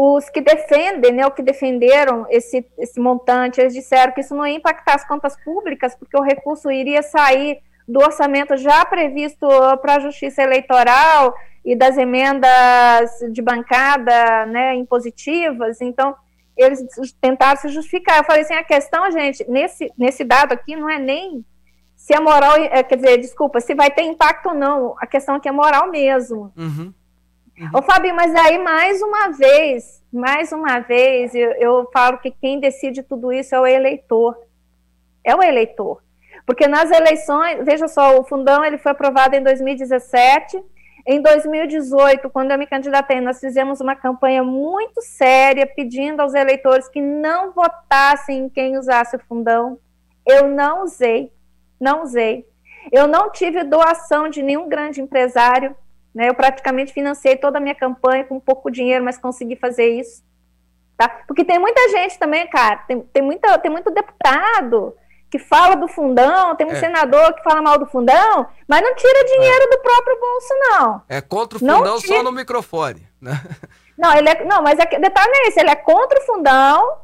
[0.00, 4.46] os que defendem, né, o que defenderam esse, esse montante, eles disseram que isso não
[4.46, 9.48] ia impactar as contas públicas, porque o recurso iria sair do orçamento já previsto
[9.82, 11.34] para a justiça eleitoral
[11.64, 16.14] e das emendas de bancada né, impositivas, então
[16.56, 16.80] eles
[17.20, 18.18] tentaram se justificar.
[18.18, 21.44] Eu falei assim, a questão, gente, nesse, nesse dado aqui não é nem
[21.96, 25.34] se é moral, é, quer dizer, desculpa, se vai ter impacto ou não, a questão
[25.34, 26.52] aqui é moral mesmo.
[26.56, 26.94] Uhum.
[27.58, 27.70] Uhum.
[27.74, 32.60] Ô, Fabinho, mas aí mais uma vez, mais uma vez, eu, eu falo que quem
[32.60, 34.38] decide tudo isso é o eleitor.
[35.24, 36.02] É o eleitor.
[36.46, 40.62] Porque nas eleições, veja só, o fundão ele foi aprovado em 2017.
[41.06, 46.88] Em 2018, quando eu me candidatei, nós fizemos uma campanha muito séria pedindo aos eleitores
[46.88, 49.78] que não votassem em quem usasse o fundão.
[50.26, 51.32] Eu não usei,
[51.80, 52.46] não usei.
[52.92, 55.74] Eu não tive doação de nenhum grande empresário.
[56.14, 56.28] Né?
[56.28, 60.22] Eu praticamente financei toda a minha campanha com pouco dinheiro, mas consegui fazer isso.
[60.96, 61.08] Tá?
[61.26, 64.94] Porque tem muita gente também, cara, tem, tem, muita, tem muito deputado
[65.30, 66.80] que fala do fundão, tem um é.
[66.80, 69.70] senador que fala mal do fundão, mas não tira dinheiro é.
[69.70, 71.02] do próprio bolso, não.
[71.08, 73.06] É contra o fundão só no microfone.
[73.20, 73.32] Né?
[73.98, 76.98] Não, ele é, não, mas é, detalhe é esse, ele é contra o fundão,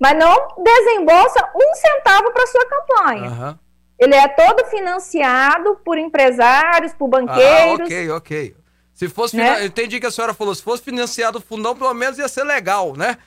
[0.00, 3.30] mas não desembolsa um centavo para sua campanha.
[3.30, 3.58] Uhum.
[3.98, 7.80] Ele é todo financiado por empresários, por banqueiros.
[7.80, 8.56] Ah, ok, ok.
[8.92, 9.64] Se fosse, né?
[9.64, 12.94] entendi que a senhora falou, se fosse financiado o fundão, pelo menos ia ser legal,
[12.96, 13.18] né?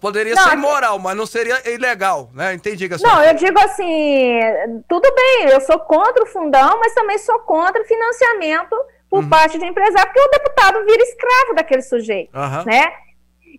[0.00, 2.54] Poderia não, ser imoral, mas não seria ilegal, né?
[2.54, 3.18] Entendi que a senhora...
[3.18, 4.40] Não, eu digo assim,
[4.88, 8.74] tudo bem, eu sou contra o fundão, mas também sou contra o financiamento
[9.08, 9.28] por uhum.
[9.28, 12.64] parte de empresário, porque o deputado vira escravo daquele sujeito, uhum.
[12.64, 12.86] né?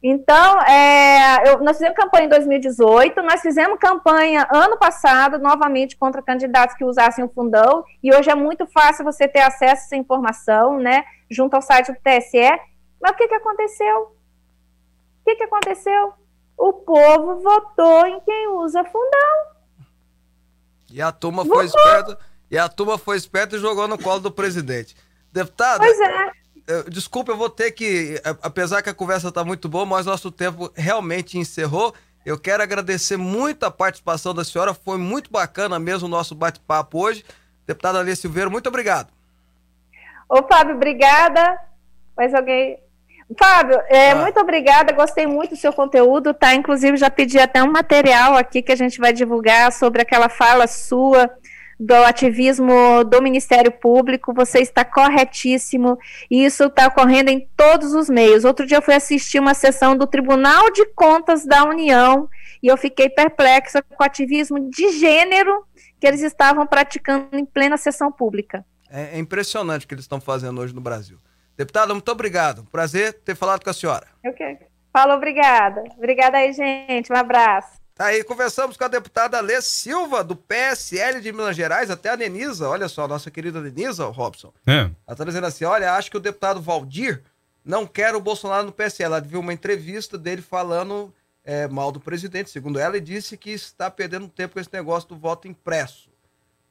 [0.02, 6.22] Então, é, eu, nós fizemos campanha em 2018, nós fizemos campanha ano passado, novamente, contra
[6.22, 9.96] candidatos que usassem o fundão, e hoje é muito fácil você ter acesso a essa
[9.96, 12.60] informação, né, junto ao site do TSE.
[13.02, 13.98] Mas o que, que aconteceu?
[14.02, 16.14] O que, que aconteceu?
[16.58, 19.58] O povo votou em quem usa fundão.
[20.92, 21.58] E a turma votou.
[21.58, 22.18] foi esperta,
[22.50, 24.96] e a turma foi esperta e jogou no colo do presidente.
[25.32, 26.32] Deputado, pois é.
[26.90, 30.72] Desculpa, eu vou ter que, apesar que a conversa está muito boa, mas nosso tempo
[30.76, 31.94] realmente encerrou.
[32.26, 37.00] Eu quero agradecer muito a participação da senhora, foi muito bacana mesmo o nosso bate-papo
[37.00, 37.24] hoje.
[37.66, 39.08] Deputada Alê Silveira, muito obrigado.
[40.28, 41.58] Ô, Fábio, obrigada.
[42.18, 42.78] Mais alguém?
[43.38, 44.16] Fábio, é, ah.
[44.16, 46.54] muito obrigada, gostei muito do seu conteúdo, tá?
[46.54, 50.66] Inclusive, já pedi até um material aqui que a gente vai divulgar sobre aquela fala
[50.66, 51.30] sua
[51.80, 55.98] do ativismo do Ministério Público, você está corretíssimo,
[56.30, 58.46] e isso está ocorrendo em todos os meios.
[58.46, 62.28] Outro dia eu fui assistir uma sessão do Tribunal de Contas da União
[62.62, 65.66] e eu fiquei perplexa com o ativismo de gênero
[66.00, 68.66] que eles estavam praticando em plena sessão pública.
[68.90, 71.18] É, é impressionante o que eles estão fazendo hoje no Brasil.
[71.56, 72.64] Deputada, muito obrigado.
[72.72, 74.08] Prazer ter falado com a senhora.
[74.26, 74.58] Ok.
[74.94, 75.84] Fala, obrigada.
[75.98, 77.12] Obrigada aí, gente.
[77.12, 77.87] Um abraço.
[77.98, 82.16] Tá aí, conversamos com a deputada Lê Silva, do PSL de Minas Gerais, até a
[82.16, 84.54] Denisa, olha só, nossa querida Denisa, Robson.
[84.68, 84.92] É.
[85.08, 87.24] Ela tá dizendo assim: olha, acho que o deputado Valdir
[87.66, 89.06] não quer o Bolsonaro no PSL.
[89.06, 91.12] Ela viu uma entrevista dele falando
[91.44, 95.10] é, mal do presidente, segundo ela, e disse que está perdendo tempo com esse negócio
[95.10, 96.12] do voto impresso.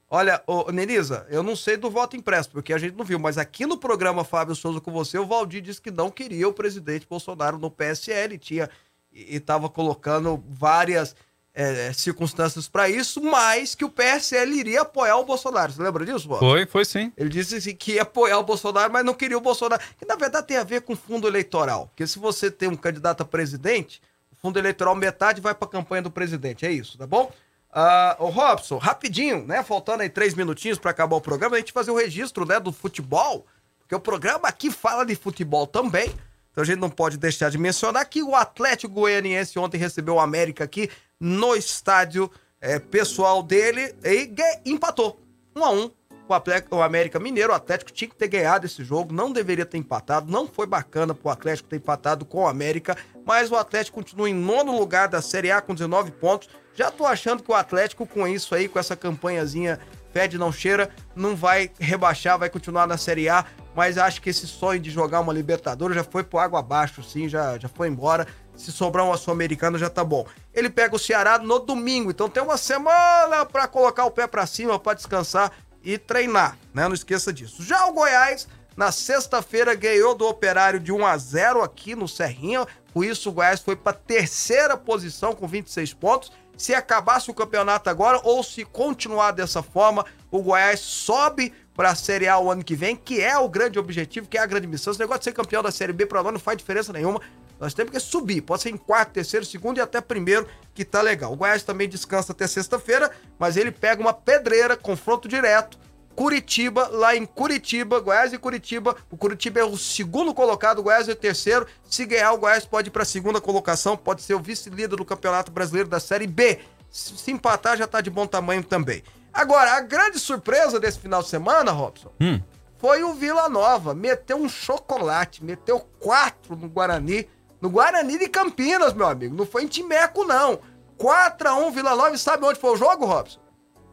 [0.09, 3.37] Olha, ô, Denisa, eu não sei do voto impresso, porque a gente não viu, mas
[3.37, 7.05] aqui no programa Fábio Souza com você, o Valdir disse que não queria o presidente
[7.05, 8.70] Bolsonaro no PSL, tinha
[9.17, 11.17] e estava colocando várias
[11.55, 15.73] é, circunstâncias para isso, mas que o PSL iria apoiar o Bolsonaro.
[15.73, 16.39] Você lembra disso, Bob?
[16.39, 17.11] Foi, foi sim.
[17.17, 19.83] Ele disse assim, que ia apoiar o Bolsonaro, mas não queria o Bolsonaro.
[19.99, 21.87] Que na verdade tem a ver com fundo eleitoral.
[21.87, 25.71] Porque se você tem um candidato a presidente, o fundo eleitoral metade vai para a
[25.71, 26.67] campanha do presidente.
[26.67, 27.33] É isso, tá bom?
[27.73, 29.62] Uh, o Robson, rapidinho, né?
[29.62, 32.73] Faltando aí três minutinhos para acabar o programa, a gente fazer o registro né, do
[32.73, 33.47] futebol,
[33.81, 36.12] porque o programa aqui fala de futebol também.
[36.57, 40.21] Então a gente não pode deixar de mencionar que o Atlético Goianiense ontem recebeu o
[40.21, 40.89] América aqui
[41.21, 44.33] no estádio é, pessoal dele e
[44.65, 45.21] empatou.
[45.55, 45.91] 1 um a 1 um,
[46.27, 47.53] o, Atlético, o América Mineiro.
[47.53, 50.33] O Atlético tinha que ter ganhado esse jogo, não deveria ter empatado.
[50.33, 52.97] Não foi bacana pro Atlético ter empatado com o América,
[53.27, 56.49] mas o Atlético continua em nono lugar da Série A com 19 pontos.
[56.75, 59.79] Já tô achando que o Atlético, com isso aí, com essa campanhazinha
[60.17, 63.45] fede não cheira, não vai rebaixar, vai continuar na Série A
[63.77, 67.29] mas acho que esse sonho de jogar uma Libertadores já foi pro água abaixo, sim,
[67.29, 68.27] já, já foi embora.
[68.57, 70.27] Se sobrar uma Sul-Americana já tá bom.
[70.55, 74.47] Ele pega o Ceará no domingo, então tem uma semana para colocar o pé para
[74.47, 75.53] cima, para descansar
[75.85, 76.89] e treinar, né?
[76.89, 77.62] Não esqueça disso.
[77.62, 82.67] Já o Goiás, na sexta-feira, ganhou do Operário de 1 a 0 aqui no Serrinha.
[82.95, 86.33] Com isso, o Goiás foi para terceira posição com 26 pontos.
[86.57, 91.95] Se acabasse o campeonato agora ou se continuar dessa forma, o Goiás sobe para a
[91.95, 94.67] Série A o ano que vem, que é o grande objetivo, que é a grande
[94.67, 94.91] missão.
[94.91, 97.21] Esse negócio de ser campeão da Série B para lá não faz diferença nenhuma.
[97.61, 101.03] Nós temos que subir, pode ser em quarto, terceiro, segundo e até primeiro, que tá
[101.03, 101.33] legal.
[101.33, 105.79] O Goiás também descansa até sexta-feira, mas ele pega uma pedreira, confronto direto.
[106.17, 108.97] Curitiba, lá em Curitiba, Goiás e Curitiba.
[109.11, 111.67] O Curitiba é o segundo colocado, o Goiás é o terceiro.
[111.85, 115.05] Se ganhar, o Goiás pode ir para a segunda colocação, pode ser o vice-líder do
[115.05, 116.59] Campeonato Brasileiro da Série B.
[116.91, 119.03] Se empatar, já tá de bom tamanho também.
[119.31, 122.41] Agora, a grande surpresa desse final de semana, Robson, hum.
[122.79, 123.93] foi o Vila Nova.
[123.93, 127.29] Meteu um chocolate, meteu quatro no Guarani.
[127.61, 129.37] No Guarani de Campinas, meu amigo.
[129.37, 130.61] Não foi em Timeco, não.
[130.99, 132.14] 4x1 Vila Nova.
[132.14, 133.39] E sabe onde foi o jogo, Robson?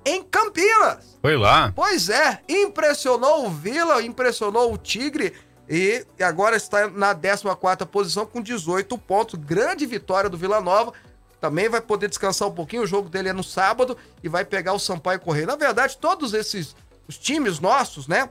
[0.05, 1.17] Em Campinas.
[1.21, 1.71] Foi lá.
[1.75, 2.41] Pois é.
[2.47, 5.33] Impressionou o Vila, impressionou o Tigre.
[5.69, 9.39] E agora está na 14 posição com 18 pontos.
[9.39, 10.93] Grande vitória do Vila Nova
[11.39, 12.83] também vai poder descansar um pouquinho.
[12.83, 15.45] O jogo dele é no sábado e vai pegar o Sampaio Correia.
[15.45, 16.75] Na verdade, todos esses
[17.07, 18.29] os times nossos, né,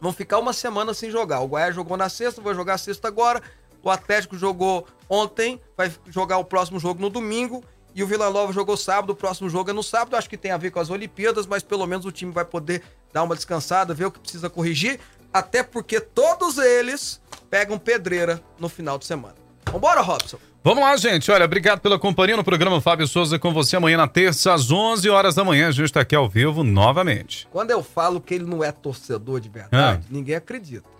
[0.00, 1.40] vão ficar uma semana sem jogar.
[1.40, 3.42] O Goiás jogou na sexta, vai jogar sexta agora.
[3.82, 7.64] O Atlético jogou ontem, vai jogar o próximo jogo no domingo.
[7.96, 10.16] E o Vila Nova jogou sábado, o próximo jogo é no sábado.
[10.16, 12.82] Acho que tem a ver com as Olimpíadas, mas pelo menos o time vai poder
[13.10, 15.00] dar uma descansada, ver o que precisa corrigir.
[15.32, 19.34] Até porque todos eles pegam pedreira no final de semana.
[19.72, 20.36] Vambora, Robson?
[20.62, 21.30] Vamos lá, gente.
[21.30, 25.08] Olha, obrigado pela companhia no programa Fábio Souza com você amanhã na terça, às 11
[25.08, 25.68] horas da manhã.
[25.68, 27.48] A gente está aqui ao vivo novamente.
[27.50, 30.08] Quando eu falo que ele não é torcedor de verdade, ah.
[30.10, 30.95] ninguém acredita.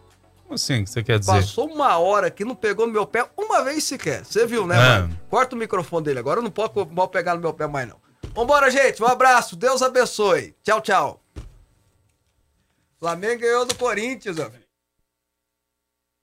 [0.47, 1.33] Como assim que você quer dizer?
[1.33, 4.25] Passou uma hora que não pegou no meu pé uma vez sequer.
[4.25, 4.79] Você viu, né, é.
[4.79, 5.21] mano?
[5.29, 7.97] Corta o microfone dele agora, eu não posso mal pegar no meu pé mais, não.
[8.33, 9.03] Vambora, gente.
[9.03, 9.57] Um abraço.
[9.57, 10.55] Deus abençoe.
[10.63, 11.23] Tchau, tchau.
[13.01, 14.49] Flamengo ganhou do Corinthians, ó.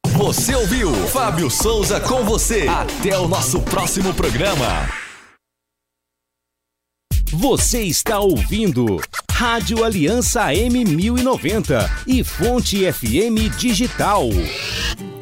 [0.07, 2.67] Você ouviu Fábio Souza com você.
[2.67, 5.02] Até o nosso próximo programa.
[7.35, 14.25] Você está ouvindo Rádio Aliança M1090 e Fonte FM Digital.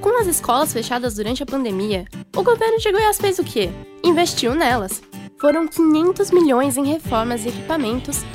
[0.01, 2.05] Com as escolas fechadas durante a pandemia,
[2.35, 3.69] o governo de Goiás fez o quê?
[4.03, 5.01] Investiu nelas.
[5.39, 8.25] Foram 500 milhões em reformas e equipamentos,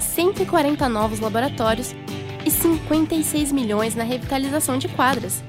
[0.00, 1.94] 140 novos laboratórios
[2.46, 5.44] e 56 milhões na revitalização de quadras